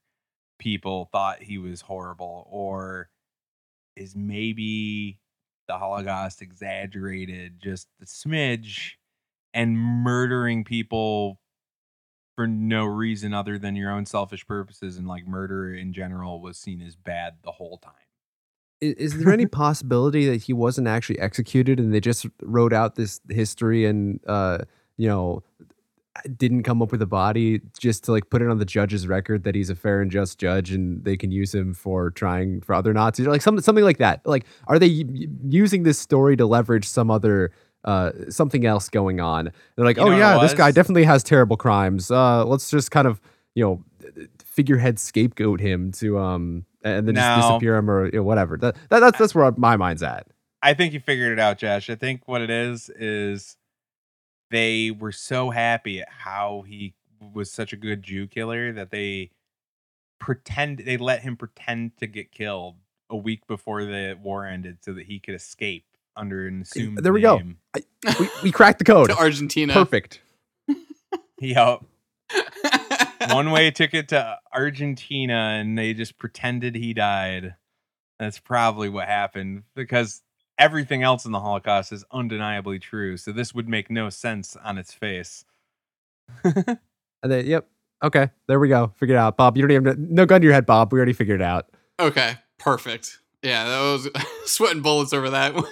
[0.58, 2.48] people thought he was horrible?
[2.50, 3.10] Or
[4.00, 5.20] is maybe
[5.68, 8.94] the Holocaust exaggerated just a smidge
[9.54, 11.40] and murdering people
[12.36, 16.58] for no reason other than your own selfish purposes and like murder in general was
[16.58, 17.94] seen as bad the whole time?
[18.82, 22.96] is, is there any possibility that he wasn't actually executed and they just wrote out
[22.96, 24.60] this history and uh,
[24.98, 25.44] you know
[26.36, 29.44] didn't come up with a body just to like put it on the judge's record
[29.44, 32.74] that he's a fair and just judge and they can use him for trying for
[32.74, 34.26] other Nazis or like something something like that.
[34.26, 37.52] Like, are they using this story to leverage some other
[37.86, 39.52] uh something else going on?
[39.76, 42.12] They're like, You oh yeah, this guy definitely has terrible crimes.
[42.12, 43.22] Uh, let's just kind of
[43.56, 43.84] you know
[44.44, 48.58] figurehead scapegoat him to um and then just disappear him or you know, whatever.
[48.58, 50.28] That, that that's that's where my mind's at.
[50.62, 51.90] I think you figured it out, Josh.
[51.90, 53.56] I think what it is is
[54.52, 56.94] they were so happy at how he
[57.34, 59.32] was such a good Jew killer that they
[60.20, 62.76] pretend they let him pretend to get killed
[63.10, 65.86] a week before the war ended so that he could escape
[66.16, 67.38] under an assumed there we go.
[67.38, 67.58] name.
[68.20, 69.10] We, we cracked the code.
[69.10, 69.74] to Argentina.
[69.74, 70.22] Perfect.
[71.40, 71.86] Yup.
[73.32, 77.56] One way ticket to Argentina and they just pretended he died.
[78.20, 80.22] That's probably what happened because
[80.60, 83.18] everything else in the Holocaust is undeniably true.
[83.18, 85.46] So this would make no sense on its face.
[87.22, 87.68] And then, yep.
[88.02, 88.94] Okay, there we go.
[88.96, 89.58] Figured it out, Bob.
[89.58, 90.94] You don't even no gun to your head, Bob.
[90.94, 91.66] We already figured it out.
[92.00, 93.20] Okay, perfect.
[93.44, 94.10] Yeah, that was
[94.46, 95.54] sweating bullets over that.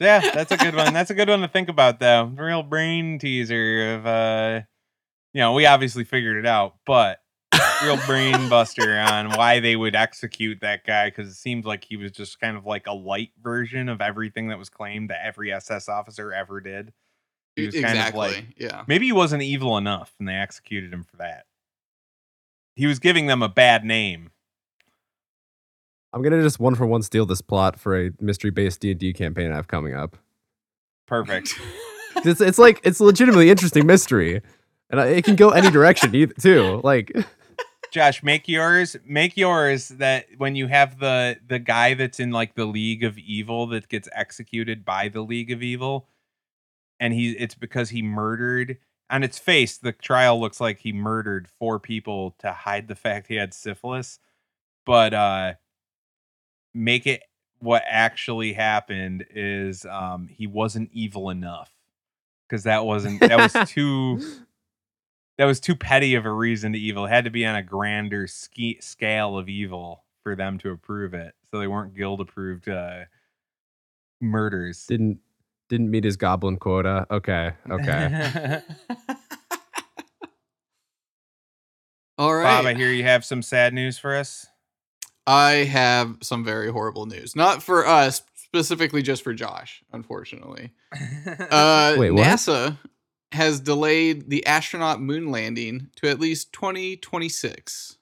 [0.00, 0.92] Yeah, that's a good one.
[0.92, 2.24] That's a good one to think about though.
[2.24, 4.60] Real brain teaser of uh
[5.32, 7.20] you know, we obviously figured it out, but
[7.82, 11.96] real brain buster on why they would execute that guy because it seems like he
[11.96, 15.52] was just kind of like a light version of everything that was claimed that every
[15.52, 16.92] SS officer ever did.
[17.56, 17.98] He was exactly.
[17.98, 18.84] kind of like yeah.
[18.86, 21.44] maybe he wasn't evil enough and they executed him for that.
[22.74, 24.30] He was giving them a bad name.
[26.12, 29.00] I'm gonna just one for one steal this plot for a mystery based D and
[29.00, 30.16] D campaign I have coming up.
[31.06, 31.54] Perfect.
[32.24, 34.42] It's it's like it's a legitimately interesting mystery,
[34.90, 36.80] and it can go any direction either, too.
[36.84, 37.10] Like,
[37.92, 38.96] Josh, make yours.
[39.04, 43.18] Make yours that when you have the the guy that's in like the League of
[43.18, 46.08] Evil that gets executed by the League of Evil,
[46.98, 48.78] and he it's because he murdered.
[49.10, 53.26] On its face, the trial looks like he murdered four people to hide the fact
[53.28, 54.18] he had syphilis,
[54.86, 55.54] but uh,
[56.72, 57.22] make it
[57.58, 61.70] what actually happened is um, he wasn't evil enough
[62.48, 64.18] because that wasn't that was too
[65.42, 67.04] that was too petty of a reason to evil.
[67.06, 71.14] It had to be on a grander ski- scale of evil for them to approve
[71.14, 71.34] it.
[71.50, 73.06] So they weren't guild approved uh,
[74.20, 74.86] murders.
[74.86, 75.18] didn't
[75.68, 77.08] didn't meet his goblin quota.
[77.10, 78.60] Okay, okay.
[82.18, 82.44] All right.
[82.44, 84.46] Bob, I hear you have some sad news for us.
[85.26, 87.34] I have some very horrible news.
[87.34, 90.70] Not for us, specifically just for Josh, unfortunately.
[91.26, 92.24] Uh, Wait, what?
[92.24, 92.78] NASA
[93.32, 97.98] has delayed the astronaut moon landing to at least 2026.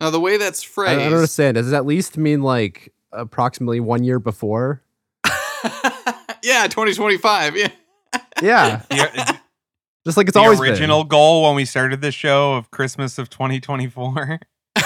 [0.00, 0.92] Now, the way that's I, phrased.
[0.92, 1.56] I don't understand.
[1.56, 4.82] Does it at least mean like approximately one year before?
[6.42, 7.56] yeah, 2025.
[7.56, 7.68] Yeah.
[8.42, 9.38] Yeah, the
[10.06, 13.28] just like it's the always original goal when we started the show of Christmas of
[13.30, 14.40] 2024.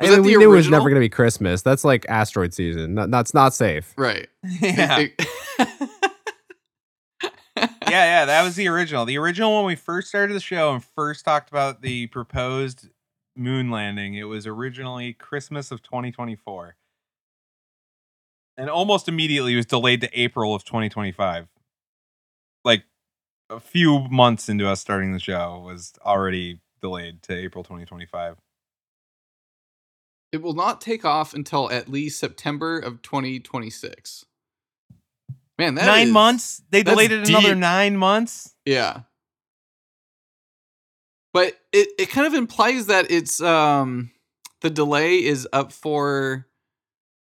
[0.00, 1.62] Was I mean, we the knew it was never gonna be Christmas.
[1.62, 2.94] That's like asteroid season.
[2.94, 3.92] Not, that's not safe.
[3.96, 4.28] Right.
[4.60, 5.06] yeah.
[7.92, 9.04] Yeah, yeah, that was the original.
[9.04, 12.88] The original when we first started the show and first talked about the proposed
[13.36, 16.76] moon landing, it was originally Christmas of 2024.
[18.56, 21.48] And almost immediately it was delayed to April of 2025.
[22.64, 22.84] Like
[23.50, 28.38] a few months into us starting the show was already delayed to April 2025.
[30.32, 34.24] it will not take off until at least September of 2026.
[35.58, 36.62] Man, that nine is- months?
[36.70, 37.58] They delayed it another deep.
[37.58, 38.54] nine months?
[38.64, 39.00] Yeah.
[41.32, 44.10] But it, it kind of implies that it's um
[44.60, 46.46] the delay is up for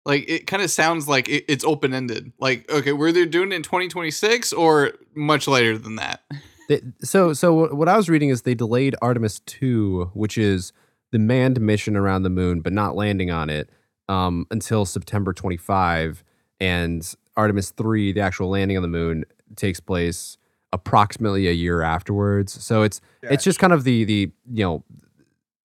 [0.04, 2.32] Like it kind of sounds like it, it's open ended.
[2.38, 6.22] Like okay, were they doing it in 2026 or much later than that?
[6.68, 10.72] They, so so what I was reading is they delayed Artemis 2, which is
[11.12, 13.70] the manned mission around the moon but not landing on it
[14.08, 16.24] um, until September 25
[16.60, 19.24] and Artemis 3, the actual landing on the moon
[19.56, 20.36] takes place
[20.72, 22.52] approximately a year afterwards.
[22.62, 24.84] So it's it's just kind of the the you know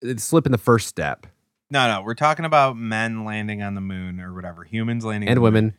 [0.00, 1.26] it's slip in the first step.
[1.70, 4.62] No, no, we're talking about men landing on the moon or whatever.
[4.64, 5.54] Humans landing on And the moon.
[5.54, 5.74] women.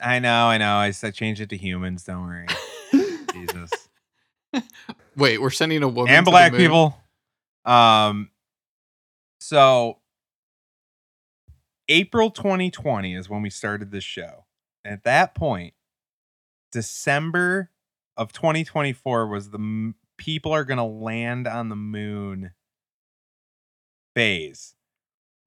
[0.00, 0.76] I know, I know.
[0.76, 2.04] I said change it to humans.
[2.04, 2.46] Don't worry.
[3.32, 3.70] Jesus.
[5.16, 6.60] Wait, we're sending a woman and to the black moon?
[6.60, 6.98] people.
[7.64, 8.30] Um,
[9.40, 9.98] so
[11.88, 14.43] April 2020 is when we started this show.
[14.84, 15.74] At that point,
[16.72, 17.70] December
[18.16, 22.52] of 2024 was the m- people are going to land on the moon
[24.14, 24.74] phase.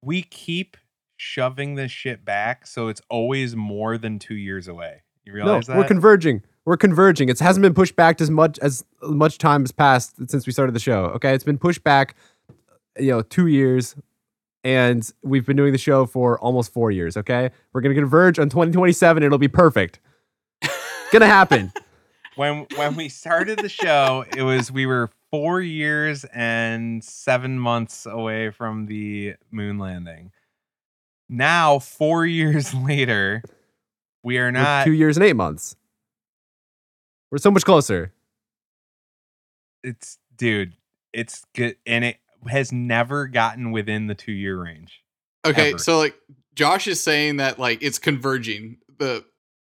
[0.01, 0.77] We keep
[1.15, 5.03] shoving this shit back, so it's always more than two years away.
[5.25, 5.77] You No, realize that?
[5.77, 6.43] we're converging.
[6.65, 7.29] We're converging.
[7.29, 10.73] It hasn't been pushed back as much as much time has passed since we started
[10.75, 11.05] the show.
[11.15, 12.15] Okay, it's been pushed back,
[12.99, 13.95] you know, two years,
[14.68, 17.15] and we've been doing the show for almost four years.
[17.15, 19.24] Okay, we're gonna converge on 2027.
[19.24, 20.01] It'll be perfect.
[21.13, 21.72] gonna happen.
[22.36, 28.05] when when we started the show, it was we were four years and seven months
[28.05, 30.32] away from the moon landing.
[31.30, 33.41] Now, four years later,
[34.22, 34.84] we are We're not.
[34.86, 35.78] two years and eight months.
[37.32, 38.11] We're so much closer.
[39.82, 40.74] It's dude,
[41.13, 42.18] it's good, and it
[42.49, 45.01] has never gotten within the two year range.
[45.45, 45.77] Okay, Ever.
[45.77, 46.15] so like
[46.55, 48.77] Josh is saying that like it's converging.
[48.99, 49.23] The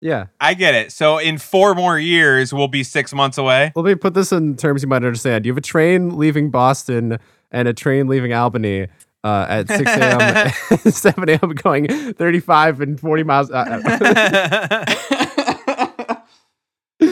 [0.01, 0.27] Yeah.
[0.41, 0.93] I get it.
[0.93, 3.73] So in four more years, we'll be six months away.
[3.75, 5.47] Let me put this in terms you might understand.
[5.47, 7.19] You have a train leaving Boston
[7.51, 8.89] and a train leaving Albany
[9.25, 10.53] uh, at 6 a.m.
[10.91, 11.51] 7 a.m.
[11.55, 13.51] going 35 and 40 miles.
[13.51, 14.85] Uh,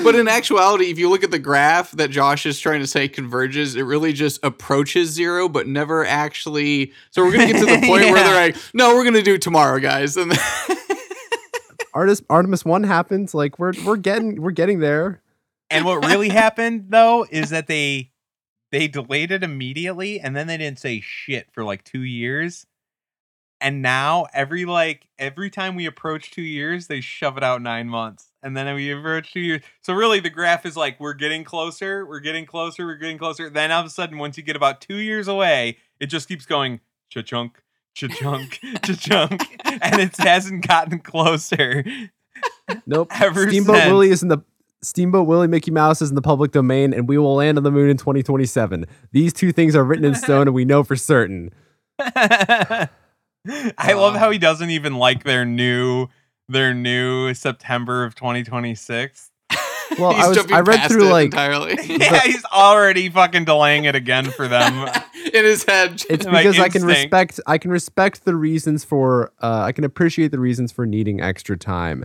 [0.03, 3.09] but in actuality, if you look at the graph that Josh is trying to say
[3.09, 6.93] converges, it really just approaches zero, but never actually.
[7.11, 9.43] So we're gonna get to the point where they're like, "No, we're gonna do it
[9.43, 10.33] tomorrow, guys." And
[11.95, 13.33] Artemis Artemis one happened.
[13.35, 15.23] Like we're we're getting we're getting there.
[15.71, 18.11] And what really happened though is that they
[18.71, 22.67] they delayed it immediately and then they didn't say shit for like 2 years.
[23.61, 27.89] And now every like every time we approach 2 years, they shove it out 9
[27.89, 28.27] months.
[28.43, 29.63] And then we approach 2 years.
[29.83, 33.51] So really the graph is like we're getting closer, we're getting closer, we're getting closer.
[33.51, 36.47] Then all of a sudden once you get about 2 years away, it just keeps
[36.47, 36.81] going
[37.11, 37.63] cha-chunk,
[37.95, 41.85] cha-chunk, cha-chunk, and it hasn't gotten closer.
[42.87, 43.09] Nope.
[43.21, 43.91] Ever Steamboat since.
[43.91, 44.39] Willie is in the
[44.83, 47.71] Steamboat Willie Mickey Mouse is in the public domain, and we will land on the
[47.71, 48.87] moon in 2027.
[49.13, 51.51] These two things are written in stone, and we know for certain.
[53.79, 54.19] I love Uh.
[54.19, 56.09] how he doesn't even like their new
[56.49, 59.31] their new September of 2026.
[59.99, 64.31] Well, I was I read through like entirely yeah, he's already fucking delaying it again
[64.31, 64.89] for them.
[65.33, 66.03] in his head.
[66.11, 69.85] it's like because I can respect I can respect the reasons for uh, I can
[69.85, 72.05] appreciate the reasons for needing extra time.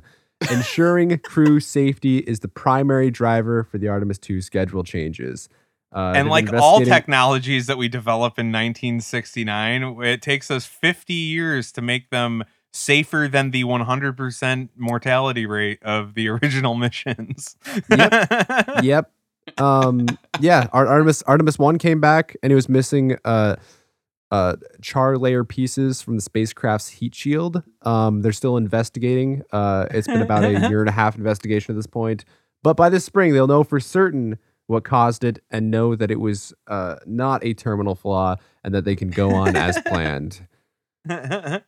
[0.52, 5.48] Ensuring crew safety is the primary driver for the Artemis 2 schedule changes.
[5.94, 11.72] Uh, and like all technologies that we develop in 1969, it takes us 50 years
[11.72, 17.56] to make them safer than the 100% mortality rate of the original missions.
[18.84, 19.12] yep.
[19.58, 20.08] Um,
[20.40, 23.56] yeah, Ar- Artemis Artemis One came back and it was missing uh,
[24.32, 27.64] uh, char layer pieces from the spacecraft's heat shield.
[27.84, 29.44] Um, they're still investigating.
[29.52, 32.26] Uh, it's been about a year and a half investigation at this point,
[32.64, 36.20] but by this spring they'll know for certain what caused it and know that it
[36.20, 40.48] was uh, not a terminal flaw and that they can go on as planned.
[41.06, 41.64] that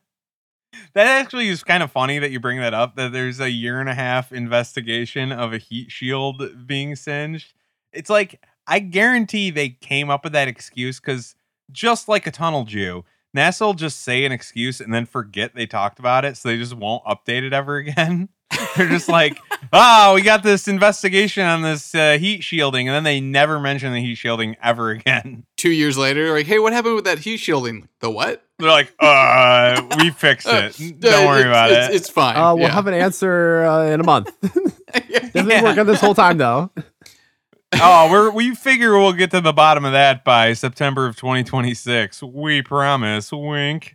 [0.94, 3.88] actually is kind of funny that you bring that up that there's a year and
[3.88, 7.54] a half investigation of a heat shield being singed
[7.92, 11.34] it's like i guarantee they came up with that excuse because
[11.70, 13.04] just like a tunnel jew
[13.36, 16.56] nasa will just say an excuse and then forget they talked about it so they
[16.56, 18.28] just won't update it ever again
[18.76, 19.38] they're just like
[19.72, 23.92] oh we got this investigation on this uh, heat shielding and then they never mention
[23.92, 27.38] the heat shielding ever again Two years later, like, hey, what happened with that heat
[27.38, 27.88] shielding?
[28.00, 28.44] The what?
[28.58, 32.36] they're like uh we fixed Uh, it don't worry it's, about it's, it It's fine.
[32.36, 32.74] Uh, we'll yeah.
[32.74, 34.30] have an answer uh, in a month.
[34.40, 35.62] They've been Yeah.
[35.62, 36.70] working on this whole time though.
[37.74, 42.22] oh, we're we figure we'll get to the bottom of that by September of 2026.
[42.22, 43.30] We promise.
[43.30, 43.94] Wink.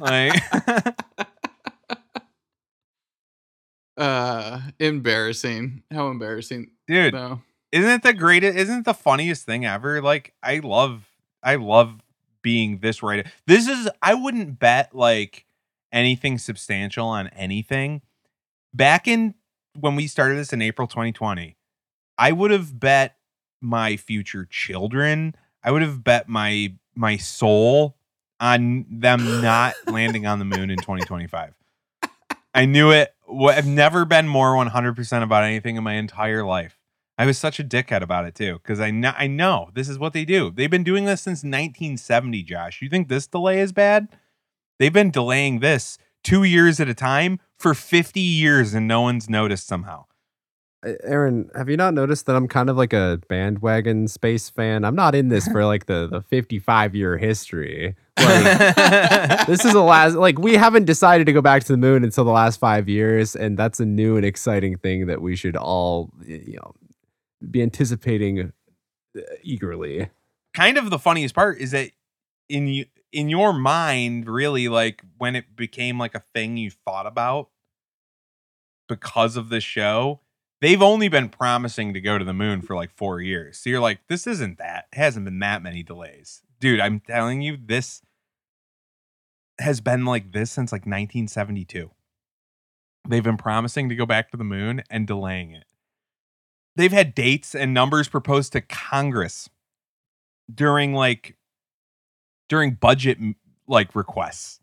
[0.00, 0.40] Like,
[3.98, 5.82] uh, embarrassing.
[5.92, 6.70] How embarrassing.
[6.86, 7.42] dude, No.
[7.72, 8.56] isn't it the greatest?
[8.56, 10.00] Isn't it the funniest thing ever?
[10.00, 11.06] Like, I love,
[11.42, 12.00] I love
[12.42, 13.26] being this right.
[13.46, 13.88] This is.
[14.00, 15.44] I wouldn't bet like
[15.92, 18.02] anything substantial on anything.
[18.72, 19.34] Back in
[19.78, 21.56] when we started this in April 2020,
[22.16, 23.16] I would have bet
[23.60, 25.34] my future children,
[25.64, 27.96] I would have bet my my soul
[28.40, 31.54] on them not landing on the moon in 2025.
[32.54, 33.14] I knew it.
[33.28, 36.78] I've never been more 100% about anything in my entire life.
[37.18, 39.98] I was such a dickhead about it too, because I know I know this is
[39.98, 40.52] what they do.
[40.52, 42.44] They've been doing this since 1970.
[42.44, 44.08] Josh, you think this delay is bad?
[44.78, 49.28] They've been delaying this two years at a time for 50 years, and no one's
[49.28, 50.04] noticed somehow.
[50.86, 54.84] Uh, Aaron, have you not noticed that I'm kind of like a bandwagon space fan?
[54.84, 57.96] I'm not in this for like the the 55 year history.
[58.18, 62.04] Like, this is the last like we haven't decided to go back to the moon
[62.04, 65.56] until the last 5 years and that's a new and exciting thing that we should
[65.56, 66.74] all you know
[67.50, 68.52] be anticipating
[69.16, 70.08] uh, eagerly.
[70.54, 71.90] kind of the funniest part is that
[72.48, 77.06] in you in your mind really like when it became like a thing you thought
[77.06, 77.48] about
[78.88, 80.20] because of the show
[80.60, 83.58] they've only been promising to go to the moon for like four years.
[83.58, 86.42] So you're like this isn't that it hasn't been that many delays.
[86.60, 88.02] Dude i'm telling you this
[89.60, 91.90] has been like this since like 1972
[93.08, 95.64] they've been promising to go back to the moon and delaying it
[96.76, 99.48] they've had dates and numbers proposed to congress
[100.52, 101.36] during like
[102.48, 103.18] during budget
[103.66, 104.60] like requests.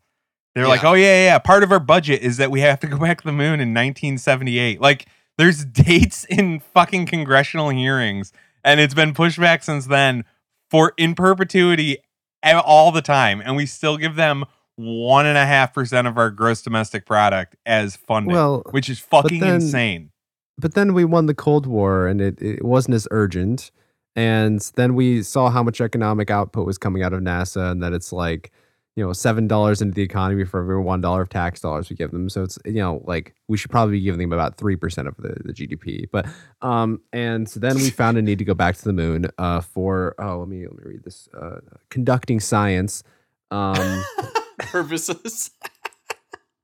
[0.54, 2.86] They're like, "Oh yeah, yeah, yeah, part of our budget is that we have to
[2.86, 5.06] go back to the moon in 1978." Like
[5.38, 8.32] there's dates in fucking congressional hearings
[8.64, 10.24] and it's been pushed back since then
[10.70, 11.98] for in perpetuity
[12.42, 14.44] all the time and we still give them
[14.76, 18.98] one and a half percent of our gross domestic product as funding, Well, which is
[18.98, 20.10] fucking then- insane.
[20.58, 23.70] but then we won the Cold War and it, it wasn't as urgent.
[24.14, 27.92] And then we saw how much economic output was coming out of NASA and that
[27.92, 28.50] it's like,
[28.96, 31.96] you know, seven dollars into the economy for every one dollar of tax dollars we
[31.96, 32.30] give them.
[32.30, 35.16] So it's you know, like we should probably be giving them about three percent of
[35.18, 36.06] the, the GDP.
[36.10, 36.26] But
[36.62, 39.60] um and so then we found a need to go back to the moon uh
[39.60, 41.28] for oh let me let me read this.
[41.38, 41.60] Uh
[41.90, 43.02] conducting science.
[43.50, 44.02] Um
[44.70, 45.50] Purposes.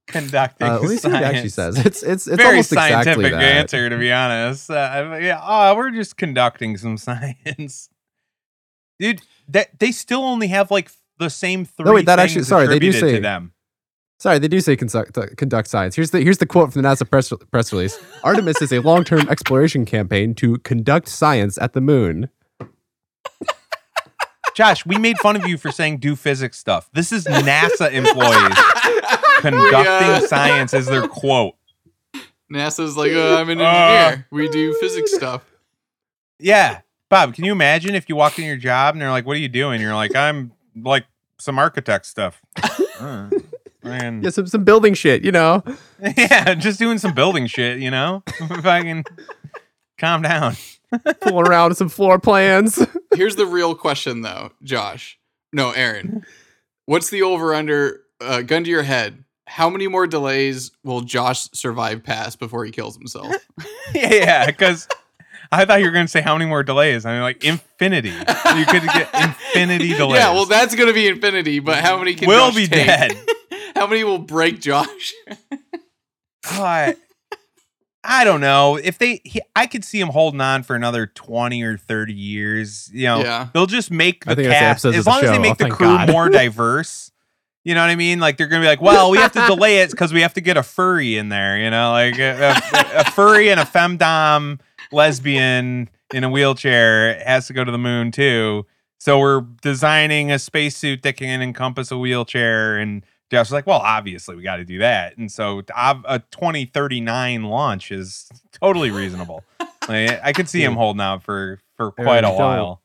[0.09, 1.78] Conducting uh, let me see what it actually says.
[1.78, 3.43] It's it's it's very almost exactly scientific that.
[3.43, 7.88] answer to be honest uh, yeah oh, we're just conducting some science
[8.99, 12.66] dude that they still only have like the same three No, wait, that actually- sorry,
[12.66, 13.53] they do say- to them
[14.18, 15.97] Sorry, they do say conduct, uh, conduct science.
[15.97, 17.99] Here's the here's the quote from the NASA press press release.
[18.22, 22.28] Artemis is a long term exploration campaign to conduct science at the moon.
[24.55, 28.57] Josh we made fun of you for saying do physics stuff this is nasa employees
[29.40, 31.55] conducting We, uh, science is their quote
[32.53, 33.64] NASA's like, oh, I'm an Uh.
[33.64, 34.26] engineer.
[34.30, 35.42] we do physics stuff.
[36.38, 39.36] yeah bob can you imagine if you walked in your job and they're like what
[39.36, 41.05] are you doing you're like i'm like
[41.38, 42.40] some architect stuff
[43.00, 43.28] Uh,
[43.82, 44.22] man.
[44.22, 45.64] Yeah, some some building shit, you know.
[46.16, 48.22] yeah, just doing some building shit, you know?
[48.38, 49.03] if I can
[49.98, 50.55] calm down.
[51.22, 52.78] Fooling around with some floor plans.
[53.14, 55.18] Here's the real question, though, Josh.
[55.52, 56.24] No, Aaron.
[56.86, 58.00] What's the over under?
[58.20, 59.24] Uh, gun to your head.
[59.46, 63.26] How many more delays will Josh survive past before he kills himself?
[63.94, 64.88] yeah, yeah, because
[65.50, 67.04] I thought you were going to say how many more delays.
[67.04, 68.10] I mean, like infinity.
[68.10, 70.20] You could get infinity delays.
[70.20, 71.58] Yeah, well, that's gonna be infinity.
[71.58, 72.86] But how many can Will Josh be take?
[72.86, 73.12] dead.
[73.74, 75.12] how many will break Josh?
[76.44, 76.96] I,
[78.05, 79.20] I don't know if they.
[79.24, 82.90] He, I could see him holding on for another twenty or thirty years.
[82.92, 83.48] You know, Yeah.
[83.55, 85.55] they'll just make the think the cast as of the long as they make Oh,
[85.55, 86.11] the thank crew God.
[86.11, 87.11] more diverse.
[87.64, 88.18] You know what I mean?
[88.18, 90.40] Like they're gonna be like, well, we have to delay it because we have to
[90.40, 91.57] get a furry in there.
[91.59, 94.59] You know, like a, a, a furry and a femdom
[94.90, 98.66] lesbian in a wheelchair has to go to the moon too.
[98.98, 102.78] So we're designing a spacesuit that can encompass a wheelchair.
[102.78, 105.16] And Josh was like, well, obviously we got to do that.
[105.16, 108.28] And so ob- a 2039 launch is
[108.61, 109.43] totally reasonable.
[109.89, 112.83] like, I could see him holding out for for quite a Aaron, don't- while.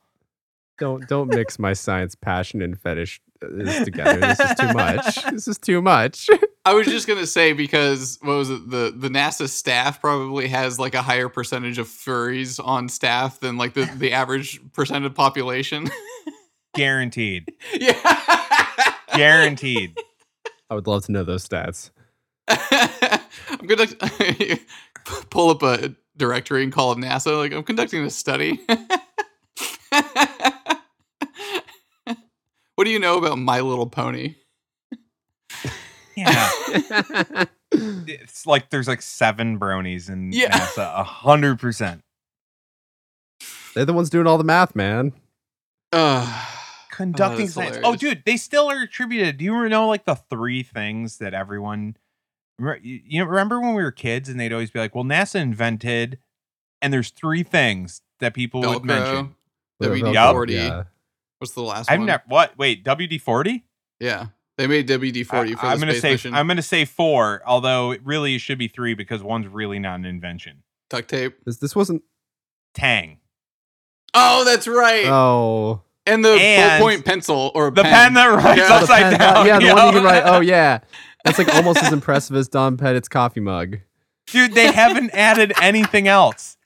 [0.79, 4.19] Don't don't mix my science passion and fetish uh, this together.
[4.19, 5.23] This is too much.
[5.31, 6.29] This is too much.
[6.65, 8.69] I was just gonna say because what was it?
[8.69, 13.57] The the NASA staff probably has like a higher percentage of furries on staff than
[13.57, 15.89] like the, the average percent of population.
[16.75, 17.51] Guaranteed.
[17.73, 18.93] yeah.
[19.15, 19.97] Guaranteed.
[20.69, 21.91] I would love to know those stats.
[22.47, 23.87] I'm gonna
[25.29, 27.37] pull up a directory and call up NASA.
[27.37, 28.59] Like I'm conducting a study.
[32.75, 34.35] what do you know about My Little Pony?
[36.15, 36.49] Yeah.
[37.71, 40.57] it's like there's like seven bronies in Yeah.
[40.57, 40.99] NASA.
[40.99, 42.01] A hundred percent.
[43.75, 45.13] They're the ones doing all the math, man.
[45.93, 46.45] Uh,
[46.97, 47.77] conducting that's science.
[47.83, 49.37] Oh, dude, they still are attributed.
[49.37, 51.95] Do you know like the three things that everyone?
[52.59, 56.17] You you remember when we were kids and they'd always be like, "Well, NASA invented,"
[56.81, 59.35] and there's three things that people would mention.
[59.81, 60.33] Velcro, WD Yup.
[60.33, 60.53] forty.
[60.55, 60.83] Yeah.
[61.37, 62.07] What's the last I've one?
[62.07, 62.23] never.
[62.27, 62.57] What?
[62.57, 63.65] Wait, WD forty.
[63.99, 64.27] Yeah,
[64.57, 66.33] they made WD forty for the I'm gonna space say mission.
[66.33, 70.05] I'm gonna say four, although it really should be three because one's really not an
[70.05, 70.63] invention.
[70.89, 71.37] Duct tape.
[71.45, 72.01] This this wasn't.
[72.73, 73.19] Tang,
[74.13, 75.05] Oh, that's right.
[75.05, 77.91] Oh, and the and ballpoint pencil or the pen.
[77.93, 78.75] pen, that writes Yeah.
[78.75, 79.45] upside pen- down.
[79.45, 79.75] yeah, the yo.
[79.75, 80.23] one you can write.
[80.25, 80.79] Oh yeah,
[81.23, 83.77] that's like almost as impressive as Don Pettit's coffee mug.
[84.27, 86.57] Dude, they haven't added anything else.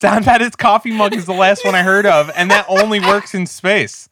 [0.00, 3.34] Don Pettit's coffee mug is the last one I heard of, and that only works
[3.34, 4.08] in space.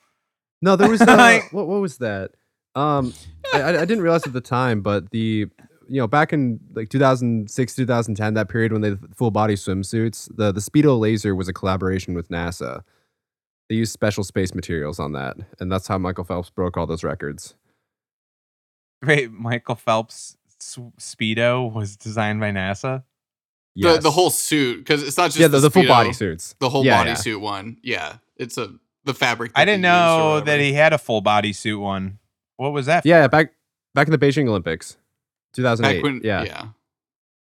[0.62, 2.30] No, there was uh, Like- what what was that?
[2.74, 3.12] Um,
[3.53, 5.47] I, I I didn't realize at the time, but the
[5.87, 10.51] you know back in like 2006 2010 that period when they full body swimsuits the
[10.51, 12.80] the speedo laser was a collaboration with nasa
[13.68, 17.04] they used special space materials on that and that's how michael phelps broke all those
[17.04, 17.54] records
[19.06, 23.02] Wait, Michael Phelps' speedo was designed by NASA.
[23.76, 24.02] The, yes.
[24.02, 26.84] the whole suit because it's not just yeah the, the full body suits The whole
[26.84, 27.14] Yeah, yeah.
[27.14, 27.76] bodysuit one.
[27.82, 29.50] Yeah, it's a the fabric.
[29.56, 32.20] I didn't they used or know that he had a full body suit one.
[32.56, 33.04] What was that?
[33.04, 33.52] yeah back
[33.94, 34.96] back in the beijing olympics
[35.54, 36.44] 2008 back when yeah.
[36.44, 36.66] yeah.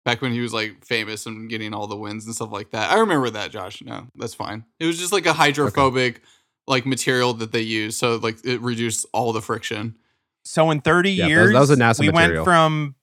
[0.06, 2.90] Back when he was like famous and getting all the wins and stuff like that.
[2.90, 3.82] I remember that, Josh.
[3.82, 4.64] No, that's fine.
[4.80, 6.22] It was just like a hydrophobic
[6.68, 9.96] like material that they used, so like it reduced all the friction.
[10.44, 12.34] So in 30 Yeah, that was- years, that was a NASA we material.
[12.36, 12.94] went from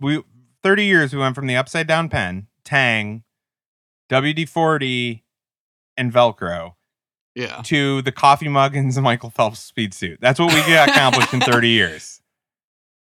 [0.00, 0.22] we
[0.62, 3.24] 30 years we went from the upside down pen, Tang,
[4.10, 5.22] WD-40,
[5.96, 6.74] and Velcro
[7.34, 7.60] Yeah.
[7.64, 10.18] to the coffee mug and the Michael Phelps speed suit.
[10.20, 12.20] That's what we got accomplished in 30 years.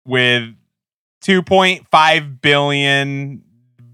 [0.05, 0.53] With
[1.23, 3.43] 2.5 billion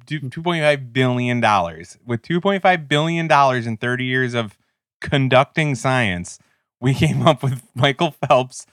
[0.05, 1.97] two- 2.5 billion dollars.
[2.05, 4.57] With 2.5 billion dollars in 30 years of
[5.01, 6.39] conducting science,
[6.81, 8.65] we came up with Michael Phelps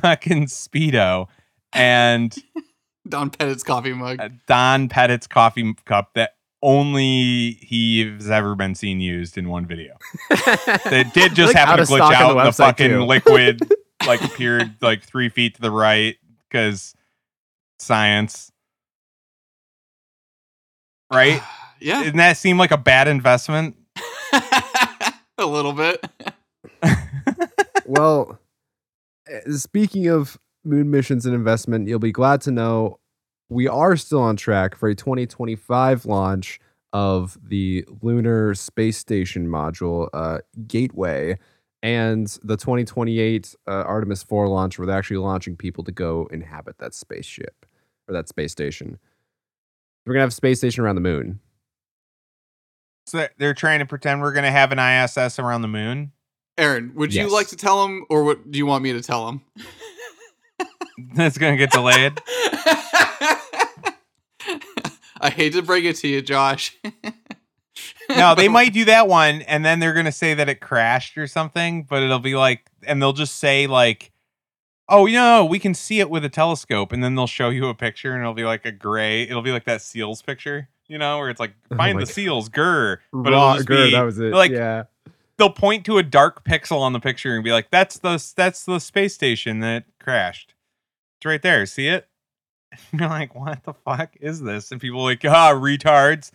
[0.00, 1.26] fucking speedo
[1.72, 2.34] and
[3.08, 4.20] Don Pettit's coffee mug.
[4.20, 9.96] uh, Don Pettit's coffee cup that only he's ever been seen used in one video.
[10.30, 12.34] It did just Like, happen to glitch out.
[12.34, 13.04] the The, fucking too.
[13.04, 13.60] liquid
[14.06, 16.16] like appeared like three feet to the right
[16.48, 16.94] because
[17.78, 18.52] science.
[21.12, 21.42] Right?
[21.80, 22.02] yeah.
[22.02, 23.76] Didn't that seem like a bad investment?
[25.38, 26.04] a little bit.
[27.86, 28.38] well,
[29.28, 32.98] eh, speaking of moon missions and investment, you'll be glad to know
[33.48, 36.58] we are still on track for a 2025 launch
[36.92, 41.38] of the Lunar Space Station module, uh, Gateway,
[41.86, 46.78] and the 2028 uh, Artemis 4 launch, where they're actually launching people to go inhabit
[46.78, 47.64] that spaceship
[48.08, 48.98] or that space station.
[50.04, 51.40] We're gonna have a space station around the moon.
[53.06, 56.12] So they're- they're trying to pretend we're gonna have an ISS around the moon.
[56.58, 59.26] Aaron, would you like to tell them, or what do you want me to tell
[59.26, 59.42] them?
[61.14, 62.20] That's gonna get delayed.
[65.20, 66.76] I hate to break it to you, Josh.
[68.10, 71.26] no, they might do that one, and then they're gonna say that it crashed or
[71.26, 74.12] something, but it'll be like, and they'll just say like,
[74.88, 77.68] "Oh, you know, we can see it with a telescope," and then they'll show you
[77.68, 79.22] a picture, and it'll be like a gray.
[79.22, 82.12] It'll be like that seals picture, you know, where it's like, Oh "Find the God.
[82.12, 84.32] seals, grr," but Raw- it'll just good, be that was it.
[84.32, 84.84] like- yeah.
[85.38, 88.64] they'll point to a dark pixel on the picture and be like, "That's the that's
[88.64, 90.54] the space station that crashed.
[91.18, 91.66] It's right there.
[91.66, 92.08] See it?"
[92.92, 96.30] You're like, "What the fuck is this?" And people like, "Ah, retards."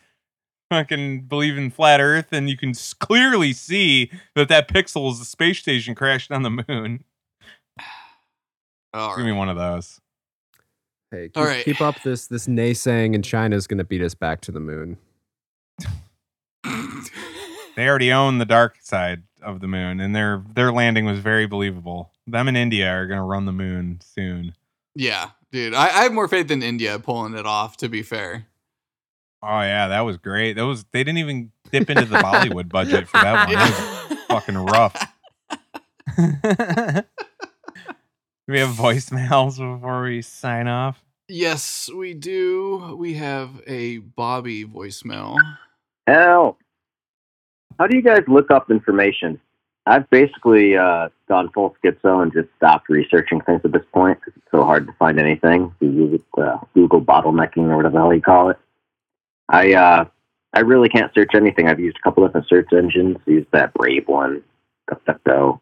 [0.72, 5.26] Fucking believe in flat Earth, and you can clearly see that that pixel is the
[5.26, 7.04] space station crashed on the moon.
[8.94, 10.00] All Give me one of those.
[11.12, 11.66] Hey, keep, All right.
[11.66, 14.98] keep up this this naysaying, and China's gonna beat us back to the moon.
[17.78, 21.48] They already own the dark side of the moon, and their their landing was very
[21.48, 22.12] believable.
[22.28, 24.56] Them in India are gonna run the moon soon.
[24.96, 25.74] yeah, dude.
[25.74, 28.46] I, I have more faith in India pulling it off, to be fair.
[29.44, 30.54] Oh yeah, that was great.
[30.54, 33.56] That was they didn't even dip into the Bollywood budget for that one.
[33.56, 35.08] That was fucking rough.
[38.52, 41.02] We have voicemails before we sign off?
[41.30, 42.98] Yes, we do.
[43.00, 45.38] We have a Bobby voicemail.
[46.06, 46.58] Hell,
[47.80, 49.40] how do you guys look up information?
[49.86, 54.34] I've basically uh, gone full schizo and just stopped researching things at this point because
[54.36, 55.74] it's so hard to find anything.
[55.80, 58.58] You use it, uh, Google bottlenecking or whatever the hell you call it.
[59.52, 60.06] I uh,
[60.54, 61.68] I really can't search anything.
[61.68, 63.18] I've used a couple different search engines.
[63.28, 64.42] Used that Brave one,
[64.90, 65.60] DuckDuckGo,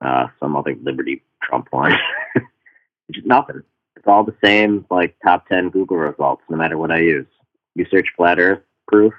[0.00, 1.92] uh, some other Liberty Trump one.
[3.12, 3.62] just nothing.
[3.96, 7.26] It's all the same, like top ten Google results, no matter what I use.
[7.74, 9.12] You search flat Earth proof,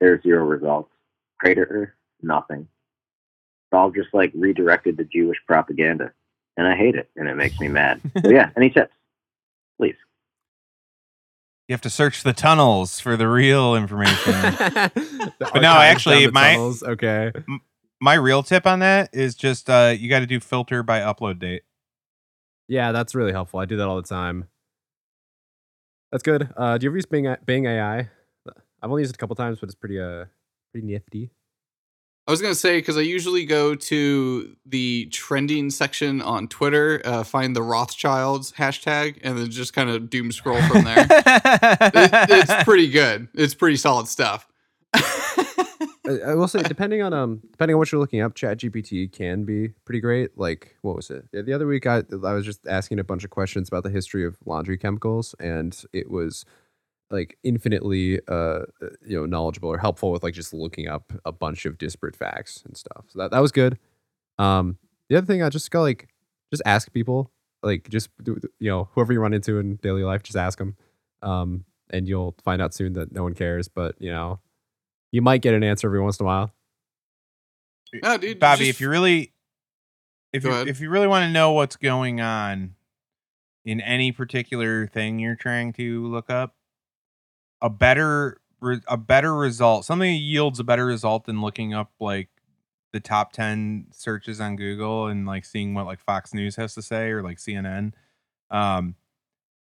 [0.00, 0.90] there's zero results.
[1.40, 1.90] Crater Earth,
[2.22, 2.60] nothing.
[2.60, 6.12] It's all just like redirected to Jewish propaganda,
[6.56, 8.00] and I hate it, and it makes me mad.
[8.24, 8.94] so yeah, any tips,
[9.76, 9.96] please?
[11.68, 14.32] You have to search the tunnels for the real information.
[14.32, 17.30] The But no, actually, my- tunnels, okay.
[18.00, 21.38] My real tip on that is just uh, you got to do filter by upload
[21.40, 21.62] date.
[22.68, 23.60] Yeah, that's really helpful.
[23.60, 24.48] I do that all the time.
[26.12, 26.48] That's good.
[26.56, 27.98] Uh, do you ever use Bing, Bing AI?
[28.80, 30.26] I've only used it a couple times, but it's pretty uh
[30.72, 31.30] pretty nifty.
[32.28, 37.24] I was gonna say because I usually go to the trending section on Twitter, uh,
[37.24, 41.06] find the Rothschilds hashtag, and then just kind of doom scroll from there.
[41.10, 43.28] It- it's pretty good.
[43.32, 44.46] It's pretty solid stuff.
[44.94, 49.44] I, I will say, depending on um, depending on what you're looking up, ChatGPT can
[49.44, 50.36] be pretty great.
[50.38, 51.24] Like, what was it?
[51.32, 53.90] Yeah, the other week, I I was just asking a bunch of questions about the
[53.90, 56.44] history of laundry chemicals, and it was
[57.10, 58.60] like infinitely uh
[59.06, 62.62] you know knowledgeable or helpful with like just looking up a bunch of disparate facts
[62.66, 63.06] and stuff.
[63.08, 63.78] So that that was good.
[64.38, 64.78] Um,
[65.08, 66.08] the other thing I just got like
[66.52, 67.30] just ask people
[67.62, 70.76] like just you know whoever you run into in daily life, just ask them.
[71.22, 74.40] Um, and you'll find out soon that no one cares, but you know
[75.10, 76.52] you might get an answer every once in a while.
[78.02, 79.32] No, dude, Bobby, just- if you really,
[80.32, 80.68] if Go you ahead.
[80.68, 82.74] if you really want to know what's going on
[83.64, 86.54] in any particular thing you're trying to look up,
[87.62, 88.40] a better
[88.88, 92.28] a better result, something that yields a better result than looking up like
[92.92, 96.82] the top ten searches on Google and like seeing what like Fox News has to
[96.82, 97.92] say or like CNN.
[98.50, 98.96] Um,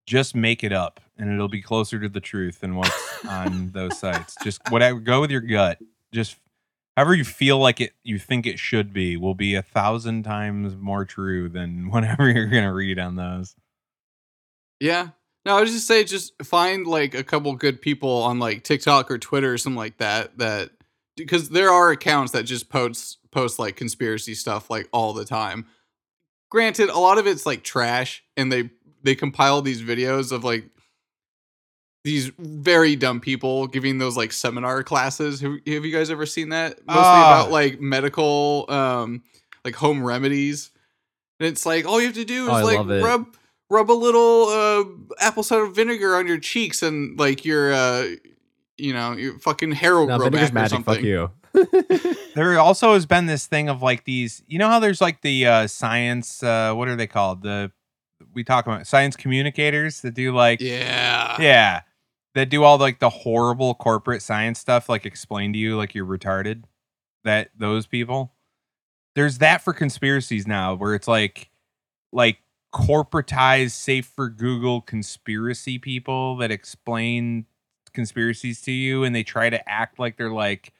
[0.05, 3.97] just make it up, and it'll be closer to the truth than what's on those
[3.97, 4.35] sites.
[4.43, 5.79] Just whatever, go with your gut.
[6.11, 6.37] Just
[6.97, 10.75] however you feel like it you think it should be will be a thousand times
[10.75, 13.55] more true than whatever you're gonna read on those
[14.79, 15.09] Yeah.
[15.45, 19.11] No, I was just say just find like a couple good people on like TikTok
[19.11, 20.69] or Twitter or something like that that
[21.17, 25.65] because there are accounts that just post post like conspiracy stuff like all the time.
[26.49, 28.69] Granted, a lot of it's like trash and they
[29.03, 30.69] they compile these videos of like
[32.05, 35.39] these very dumb people giving those like seminar classes.
[35.41, 36.77] Have, have you guys ever seen that?
[36.85, 37.41] Mostly Ah.
[37.41, 39.23] about like medical um
[39.65, 40.71] like home remedies.
[41.39, 43.35] And it's like all you have to do is Oh, like rub
[43.73, 44.83] rub a little uh
[45.19, 48.05] apple cider vinegar on your cheeks and like your uh
[48.77, 50.75] you know your fucking hair will No, grow vinegar's back or magic.
[50.85, 50.95] something.
[50.95, 51.31] Fuck you.
[52.35, 55.45] there also has been this thing of like these you know how there's like the
[55.45, 57.71] uh science uh what are they called the
[58.33, 61.37] we talk about science communicators that do like Yeah.
[61.39, 61.81] yeah
[62.33, 66.05] that do all like the horrible corporate science stuff like explain to you like you're
[66.07, 66.63] retarded
[67.23, 68.33] that those people
[69.15, 71.51] there's that for conspiracies now where it's like
[72.11, 72.37] like
[72.73, 77.45] corporatized safe for google conspiracy people that explain
[77.93, 80.73] conspiracies to you and they try to act like they're like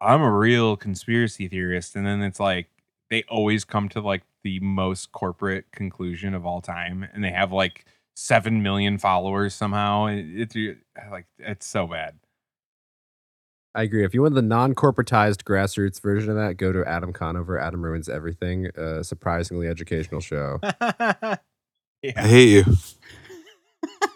[0.00, 2.68] i'm a real conspiracy theorist and then it's like
[3.10, 7.52] they always come to like the most corporate conclusion of all time and they have
[7.52, 7.84] like
[8.16, 10.26] 7 million followers somehow It-
[10.56, 10.56] it's
[11.10, 12.16] like it's so bad
[13.76, 14.04] I agree.
[14.04, 17.58] If you want the non-corporatized grassroots version of that, go to Adam Conover.
[17.58, 18.66] Adam ruins everything.
[18.76, 20.58] A surprisingly educational show.
[20.92, 21.38] yeah
[22.26, 22.64] hate you.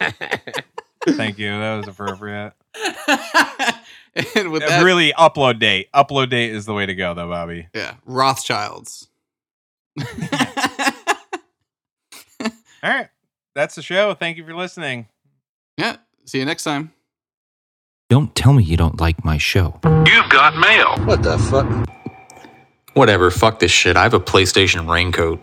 [1.09, 2.53] thank you that was appropriate
[4.37, 7.29] and with Uh, that, really upload date upload date is the way to go though
[7.29, 9.09] bobby yeah, Rothschilds.
[9.99, 10.07] all
[12.83, 13.09] right
[13.55, 15.07] that's the show thank you for listening
[15.81, 15.97] yeah.
[16.27, 16.93] See you next time.
[18.11, 19.79] Don't tell me you don't like my show.
[19.85, 20.97] You've got mail.
[21.07, 21.89] What the fuck?
[22.95, 23.97] Whatever, fuck this shit.
[23.97, 25.41] I have a PlayStation raincoat.